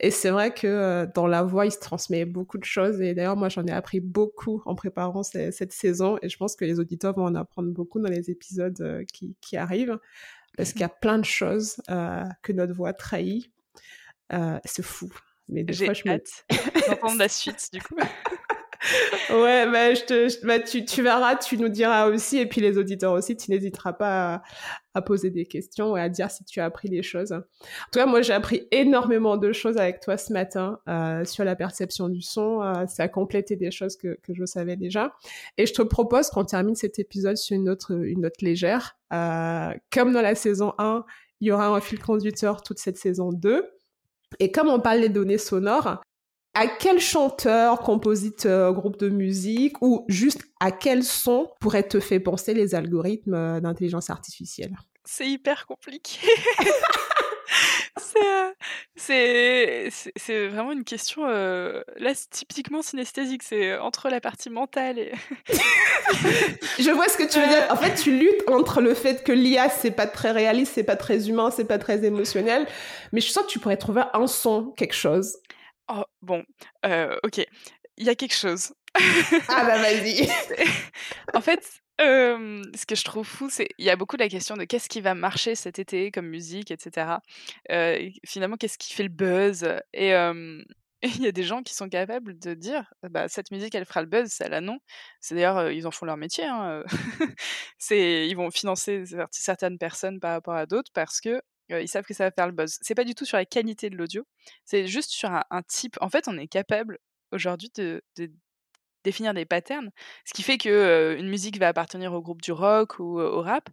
Et 0.00 0.10
c'est 0.10 0.30
vrai 0.30 0.52
que 0.52 0.66
euh, 0.66 1.06
dans 1.14 1.26
la 1.26 1.42
voix, 1.42 1.66
il 1.66 1.72
se 1.72 1.78
transmet 1.78 2.24
beaucoup 2.24 2.58
de 2.58 2.64
choses. 2.64 3.00
Et 3.00 3.14
d'ailleurs, 3.14 3.36
moi, 3.36 3.48
j'en 3.48 3.64
ai 3.64 3.70
appris 3.70 4.00
beaucoup 4.00 4.62
en 4.66 4.74
préparant 4.74 5.22
cette 5.22 5.72
saison. 5.72 6.18
Et 6.22 6.28
je 6.28 6.36
pense 6.36 6.56
que 6.56 6.64
les 6.64 6.80
auditeurs 6.80 7.14
vont 7.14 7.24
en 7.24 7.34
apprendre 7.34 7.70
beaucoup 7.70 8.00
dans 8.00 8.10
les 8.10 8.30
épisodes 8.30 9.04
qui, 9.12 9.36
qui, 9.40 9.56
arrivent. 9.56 9.98
Parce 10.56 10.72
qu'il 10.72 10.82
y 10.82 10.84
a 10.84 10.88
plein 10.88 11.18
de 11.18 11.24
choses 11.24 11.76
que 11.86 12.52
notre 12.52 12.74
voix 12.74 12.92
trahit. 12.92 13.50
c'est 14.64 14.84
fou. 14.84 15.10
Mais 15.48 15.64
J'ai 15.68 15.88
hâte 16.08 16.46
d'entendre 16.88 17.18
la 17.18 17.28
suite, 17.28 17.68
du 17.72 17.80
coup. 17.80 17.96
ouais, 19.30 19.70
bah, 19.70 19.94
je 19.94 20.04
te, 20.04 20.46
bah, 20.46 20.58
tu, 20.58 20.84
tu, 20.84 21.02
verras, 21.02 21.36
tu 21.36 21.56
nous 21.56 21.68
diras 21.68 22.08
aussi, 22.08 22.38
et 22.38 22.46
puis 22.46 22.60
les 22.60 22.76
auditeurs 22.76 23.12
aussi, 23.12 23.36
tu 23.36 23.50
n'hésiteras 23.50 23.92
pas 23.92 24.42
à, 24.94 25.02
poser 25.02 25.30
des 25.30 25.46
questions 25.46 25.96
et 25.96 26.00
à 26.00 26.08
dire 26.08 26.30
si 26.30 26.44
tu 26.44 26.60
as 26.60 26.66
appris 26.66 26.88
des 26.88 27.02
choses. 27.02 27.32
En 27.32 27.40
tout 27.92 27.98
cas, 27.98 28.06
moi, 28.06 28.22
j'ai 28.22 28.32
appris 28.32 28.68
énormément 28.70 29.36
de 29.36 29.52
choses 29.52 29.76
avec 29.76 30.00
toi 30.00 30.16
ce 30.16 30.32
matin 30.32 30.78
euh, 30.88 31.24
sur 31.24 31.44
la 31.44 31.56
perception 31.56 32.08
du 32.08 32.22
son. 32.22 32.62
Euh, 32.62 32.86
ça 32.86 33.04
a 33.04 33.08
complété 33.08 33.56
des 33.56 33.70
choses 33.70 33.96
que, 33.96 34.16
je 34.28 34.44
savais 34.44 34.76
déjà. 34.76 35.14
Et 35.58 35.66
je 35.66 35.72
te 35.72 35.82
propose 35.82 36.30
qu'on 36.30 36.44
termine 36.44 36.76
cet 36.76 36.98
épisode 36.98 37.36
sur 37.36 37.56
une 37.56 37.64
note, 37.64 37.86
une 37.88 38.20
note 38.20 38.40
légère. 38.40 38.96
Euh, 39.12 39.72
comme 39.92 40.12
dans 40.12 40.22
la 40.22 40.34
saison 40.34 40.74
1, 40.78 41.04
il 41.40 41.48
y 41.48 41.52
aura 41.52 41.68
un 41.68 41.80
fil 41.80 41.98
conducteur 41.98 42.62
toute 42.62 42.78
cette 42.78 42.96
saison 42.96 43.32
2. 43.32 43.68
Et 44.38 44.52
comme 44.52 44.68
on 44.68 44.80
parle 44.80 45.00
des 45.00 45.08
données 45.08 45.38
sonores, 45.38 46.00
à 46.54 46.68
quel 46.68 47.00
chanteur, 47.00 47.80
compositeur, 47.80 48.72
groupe 48.72 48.98
de 48.98 49.08
musique 49.08 49.80
ou 49.82 50.04
juste 50.08 50.42
à 50.60 50.70
quel 50.70 51.02
son 51.02 51.50
pourrait 51.60 51.86
te 51.86 52.00
faire 52.00 52.22
penser 52.22 52.54
les 52.54 52.74
algorithmes 52.74 53.34
euh, 53.34 53.60
d'intelligence 53.60 54.10
artificielle? 54.10 54.76
C'est 55.04 55.28
hyper 55.28 55.66
compliqué. 55.66 56.18
Euh, 58.22 58.52
c'est, 58.96 59.88
c'est, 60.16 60.48
vraiment 60.48 60.72
une 60.72 60.84
question, 60.84 61.22
euh, 61.26 61.82
là, 61.96 62.12
typiquement 62.30 62.82
synesthésique. 62.82 63.42
C'est 63.42 63.76
entre 63.78 64.08
la 64.08 64.20
partie 64.20 64.50
mentale 64.50 64.98
et. 64.98 65.12
je 66.78 66.90
vois 66.90 67.08
ce 67.08 67.16
que 67.16 67.28
tu 67.28 67.40
veux 67.40 67.46
dire. 67.46 67.66
En 67.70 67.76
fait, 67.76 67.94
tu 67.96 68.16
luttes 68.16 68.48
entre 68.48 68.80
le 68.80 68.94
fait 68.94 69.24
que 69.24 69.32
l'IA, 69.32 69.68
c'est 69.68 69.90
pas 69.90 70.06
très 70.06 70.30
réaliste, 70.30 70.72
c'est 70.74 70.84
pas 70.84 70.96
très 70.96 71.28
humain, 71.28 71.50
c'est 71.50 71.64
pas 71.64 71.78
très 71.78 72.04
émotionnel. 72.04 72.66
Mais 73.12 73.20
je 73.20 73.30
sens 73.30 73.44
que 73.44 73.50
tu 73.50 73.58
pourrais 73.58 73.76
trouver 73.76 74.02
un 74.12 74.26
son, 74.26 74.72
quelque 74.76 74.94
chose. 74.94 75.36
Oh, 75.88 76.04
bon, 76.22 76.44
ok. 77.22 77.44
Il 77.96 78.06
y 78.06 78.08
a 78.08 78.14
quelque 78.14 78.34
chose. 78.34 78.72
ah 79.48 79.64
bah 79.64 79.78
vas-y. 79.78 80.28
en 81.34 81.40
fait, 81.40 81.62
ce 81.98 82.86
que 82.86 82.94
je 82.94 83.04
trouve 83.04 83.26
fou, 83.26 83.48
c'est 83.50 83.68
il 83.78 83.84
y 83.84 83.90
a 83.90 83.96
beaucoup 83.96 84.16
la 84.16 84.28
question 84.28 84.56
de 84.56 84.64
qu'est-ce 84.64 84.88
qui 84.88 85.00
va 85.00 85.14
marcher 85.14 85.54
cet 85.54 85.78
été 85.78 86.10
comme 86.10 86.26
musique, 86.26 86.70
etc. 86.70 87.18
finalement, 88.26 88.56
qu'est-ce 88.56 88.78
qui 88.78 88.92
fait 88.94 89.04
le 89.04 89.08
buzz? 89.08 89.66
Et 89.92 90.14
il 91.18 91.22
y 91.22 91.26
a 91.26 91.32
des 91.32 91.42
gens 91.42 91.62
qui 91.62 91.74
sont 91.74 91.88
capables 91.88 92.38
de 92.38 92.54
dire 92.54 92.92
bah, 93.10 93.28
cette 93.28 93.50
musique, 93.50 93.74
elle 93.74 93.84
fera 93.84 94.00
le 94.00 94.08
buzz, 94.08 94.30
celle-là 94.30 94.60
non. 94.62 94.78
C'est 95.20 95.34
d'ailleurs, 95.34 95.70
ils 95.70 95.86
en 95.86 95.90
font 95.90 96.06
leur 96.06 96.16
métier. 96.16 96.44
Hein, 96.44 96.82
c'est, 97.78 98.26
ils 98.26 98.34
vont 98.34 98.50
financer 98.50 99.04
certaines 99.30 99.78
personnes 99.78 100.18
par 100.18 100.32
rapport 100.32 100.54
à 100.54 100.66
d'autres 100.66 100.90
parce 100.94 101.20
que 101.20 101.42
ils 101.70 101.88
savent 101.88 102.04
que 102.04 102.14
ça 102.14 102.24
va 102.24 102.30
faire 102.30 102.46
le 102.46 102.52
buzz. 102.52 102.78
C'est 102.82 102.94
pas 102.94 103.04
du 103.04 103.14
tout 103.14 103.24
sur 103.24 103.36
la 103.36 103.44
qualité 103.44 103.90
de 103.90 103.96
l'audio, 103.96 104.26
c'est 104.64 104.86
juste 104.86 105.10
sur 105.10 105.30
un, 105.30 105.62
type. 105.68 105.96
En 106.00 106.08
fait, 106.08 106.28
on 106.28 106.38
est 106.38 106.48
capable 106.48 106.98
aujourd'hui 107.32 107.70
de, 107.76 108.02
définir 109.04 109.34
des 109.34 109.44
patterns, 109.44 109.90
ce 110.24 110.32
qui 110.32 110.42
fait 110.42 110.56
que 110.56 111.16
une 111.18 111.28
musique 111.28 111.58
va 111.58 111.68
appartenir 111.68 112.14
au 112.14 112.22
groupe 112.22 112.40
du 112.40 112.52
rock 112.52 112.98
ou 112.98 113.20
au 113.20 113.42
rap. 113.42 113.68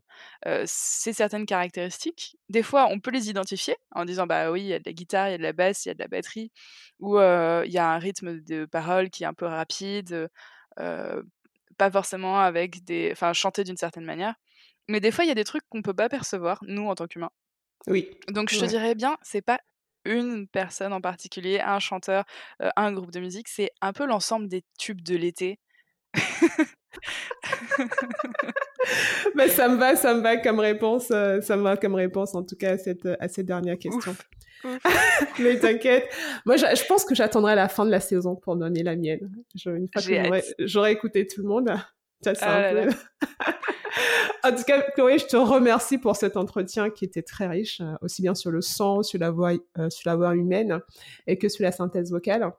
c'est 0.65 1.13
certaines 1.13 1.45
caractéristiques. 1.45 2.37
Des 2.49 2.63
fois, 2.63 2.87
on 2.89 2.99
peut 2.99 3.11
les 3.11 3.29
identifier 3.29 3.75
en 3.91 4.05
disant 4.05 4.27
bah 4.27 4.51
oui, 4.51 4.61
il 4.61 4.67
y 4.67 4.73
a 4.73 4.79
de 4.79 4.83
la 4.85 4.93
guitare, 4.93 5.29
il 5.29 5.31
y 5.31 5.35
a 5.35 5.37
de 5.37 5.43
la 5.43 5.53
basse, 5.53 5.85
il 5.85 5.89
y 5.89 5.91
a 5.91 5.93
de 5.93 5.99
la 5.99 6.07
batterie, 6.07 6.51
ou 6.99 7.17
il 7.19 7.71
y 7.71 7.77
a 7.77 7.89
un 7.89 7.99
rythme 7.99 8.41
de 8.41 8.65
parole 8.65 9.09
qui 9.09 9.23
est 9.23 9.27
un 9.27 9.33
peu 9.33 9.45
rapide, 9.45 10.29
pas 11.77 11.91
forcément 11.91 12.39
avec 12.39 12.83
des, 12.85 13.09
enfin 13.11 13.33
chanter 13.33 13.63
d'une 13.63 13.77
certaine 13.77 14.05
manière. 14.05 14.35
Mais 14.87 14.99
des 14.99 15.11
fois, 15.11 15.25
il 15.25 15.27
y 15.29 15.31
a 15.31 15.35
des 15.35 15.43
trucs 15.43 15.63
qu'on 15.69 15.81
peut 15.81 15.93
pas 15.93 16.09
percevoir 16.09 16.59
nous 16.67 16.87
en 16.87 16.95
tant 16.95 17.07
qu'humains. 17.07 17.31
Oui. 17.87 18.09
Donc 18.29 18.51
je 18.51 18.59
te 18.59 18.65
dirais 18.65 18.95
bien, 18.95 19.17
c'est 19.21 19.41
pas 19.41 19.59
une 20.05 20.47
personne 20.47 20.93
en 20.93 21.01
particulier, 21.01 21.59
un 21.59 21.79
chanteur, 21.79 22.25
un 22.75 22.91
groupe 22.91 23.11
de 23.11 23.19
musique, 23.19 23.47
c'est 23.47 23.71
un 23.81 23.93
peu 23.93 24.05
l'ensemble 24.05 24.47
des 24.47 24.63
tubes 24.79 25.01
de 25.01 25.15
l'été. 25.15 25.59
Mais 29.35 29.47
ça 29.49 29.67
me 29.67 29.77
va, 29.77 29.95
ça 29.95 30.13
me 30.13 30.21
va 30.21 30.37
comme 30.37 30.59
réponse, 30.59 31.07
ça 31.07 31.57
me 31.57 31.61
va 31.61 31.77
comme 31.77 31.95
réponse 31.95 32.35
en 32.35 32.43
tout 32.43 32.55
cas 32.55 32.73
à 32.73 32.77
cette, 32.77 33.07
à 33.19 33.27
cette 33.27 33.45
dernière 33.45 33.77
question. 33.77 34.15
Mais 35.39 35.57
t'inquiète, 35.59 36.07
moi 36.45 36.55
je, 36.55 36.87
pense 36.87 37.03
que 37.05 37.15
j'attendrai 37.15 37.55
la 37.55 37.67
fin 37.67 37.85
de 37.85 37.91
la 37.91 37.99
saison 37.99 38.35
pour 38.35 38.55
donner 38.55 38.83
la 38.83 38.95
mienne. 38.95 39.31
une 39.65 39.87
fois 39.91 40.01
que 40.01 40.41
j'aurai 40.59 40.91
écouté 40.91 41.25
tout 41.25 41.41
le 41.41 41.47
monde, 41.47 41.69
ça, 42.23 42.35
c'est 42.35 42.45
ah 42.45 42.69
un 42.69 42.85
peu... 42.87 42.93
en 44.43 44.55
tout 44.55 44.63
cas, 44.63 44.81
Chloé, 44.95 45.17
je 45.17 45.25
te 45.25 45.37
remercie 45.37 45.97
pour 45.97 46.15
cet 46.15 46.37
entretien 46.37 46.89
qui 46.89 47.05
était 47.05 47.21
très 47.21 47.47
riche, 47.47 47.81
euh, 47.81 47.93
aussi 48.01 48.21
bien 48.21 48.35
sur 48.35 48.51
le 48.51 48.61
son, 48.61 49.03
sur 49.03 49.19
la 49.19 49.31
voix, 49.31 49.53
euh, 49.77 49.89
sur 49.89 50.09
la 50.09 50.15
voix 50.15 50.35
humaine 50.35 50.79
et 51.27 51.37
que 51.37 51.49
sur 51.49 51.63
la 51.63 51.71
synthèse 51.71 52.11
vocale. 52.11 52.51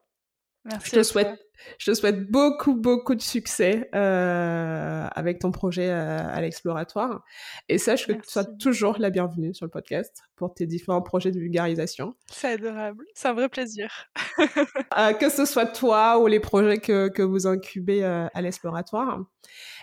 Merci. 0.65 0.91
Je 0.91 0.97
te 0.97 1.03
souhaite, 1.03 1.41
je 1.79 1.91
te 1.91 1.95
souhaite 1.95 2.31
beaucoup, 2.31 2.75
beaucoup 2.75 3.15
de 3.15 3.21
succès 3.21 3.89
euh, 3.95 5.07
avec 5.13 5.41
ton 5.41 5.51
projet 5.51 5.91
à 5.91 6.41
l'exploratoire. 6.41 7.25
Et 7.69 7.79
sache 7.79 8.07
que 8.07 8.13
tu 8.13 8.29
sois 8.29 8.45
toujours 8.45 8.99
la 8.99 9.11
bienvenue 9.11 9.55
sur 9.55 9.67
le 9.67 9.71
podcast 9.71 10.23
pour 10.37 10.55
tes 10.55 10.67
différents 10.67 11.03
projets 11.03 11.33
de 11.33 11.41
vulgarisation. 11.41 12.15
C'est 12.31 12.53
adorable. 12.53 13.05
C'est 13.15 13.29
un 13.29 13.35
vrai 13.35 13.49
plaisir. 13.49 14.09
que 15.19 15.29
ce 15.29 15.45
soit 15.45 15.67
toi 15.67 16.21
ou 16.21 16.29
les 16.29 16.41
projets 16.41 16.79
que, 16.79 17.09
que 17.09 17.23
vous 17.23 17.47
incubez 17.47 18.05
à 18.05 18.41
l'exploratoire. 18.41 19.21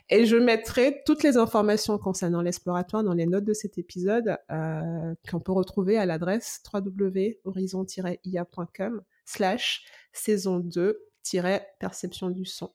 Et 0.09 0.25
je 0.25 0.35
mettrai 0.35 1.01
toutes 1.05 1.21
les 1.21 1.37
informations 1.37 1.99
concernant 1.99 2.41
l'exploratoire 2.41 3.03
dans 3.03 3.13
les 3.13 3.27
notes 3.27 3.45
de 3.45 3.53
cet 3.53 3.77
épisode 3.77 4.39
euh, 4.51 5.13
qu'on 5.29 5.39
peut 5.39 5.51
retrouver 5.51 5.99
à 5.99 6.07
l'adresse 6.07 6.63
www.horizon-ia.com 6.73 9.03
slash 9.29 9.85
saison 10.11 10.59
2-perception 10.59 12.31
du 12.31 12.43
son. 12.45 12.71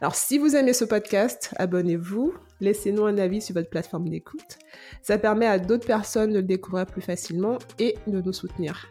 Alors 0.00 0.14
si 0.14 0.38
vous 0.38 0.54
aimez 0.56 0.72
ce 0.72 0.84
podcast, 0.84 1.52
abonnez-vous, 1.56 2.32
laissez-nous 2.60 3.04
un 3.04 3.18
avis 3.18 3.42
sur 3.42 3.54
votre 3.54 3.68
plateforme 3.68 4.08
d'écoute. 4.08 4.60
Ça 5.02 5.18
permet 5.18 5.46
à 5.46 5.58
d'autres 5.58 5.86
personnes 5.86 6.30
de 6.30 6.36
le 6.36 6.44
découvrir 6.44 6.86
plus 6.86 7.02
facilement 7.02 7.58
et 7.78 7.96
de 8.06 8.20
nous 8.20 8.32
soutenir. 8.32 8.86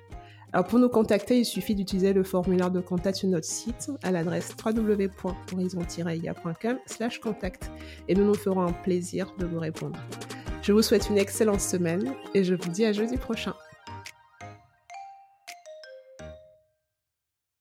Alors 0.51 0.65
pour 0.65 0.79
nous 0.79 0.89
contacter, 0.89 1.37
il 1.39 1.45
suffit 1.45 1.75
d'utiliser 1.75 2.11
le 2.13 2.23
formulaire 2.23 2.71
de 2.71 2.81
contact 2.81 3.17
sur 3.17 3.29
notre 3.29 3.45
site 3.45 3.91
à 4.03 4.09
l'adresse 4.11 4.55
www.horizon-ia.com 4.63 6.79
contact 7.21 7.71
et 8.07 8.15
nous 8.15 8.25
nous 8.25 8.33
ferons 8.33 8.61
un 8.61 8.73
plaisir 8.73 9.31
de 9.37 9.45
vous 9.45 9.59
répondre. 9.59 9.99
Je 10.63 10.73
vous 10.73 10.81
souhaite 10.81 11.09
une 11.09 11.19
excellente 11.19 11.61
semaine 11.61 12.15
et 12.33 12.43
je 12.43 12.55
vous 12.55 12.69
dis 12.69 12.85
à 12.85 12.93
jeudi 12.93 13.17
prochain. 13.17 13.53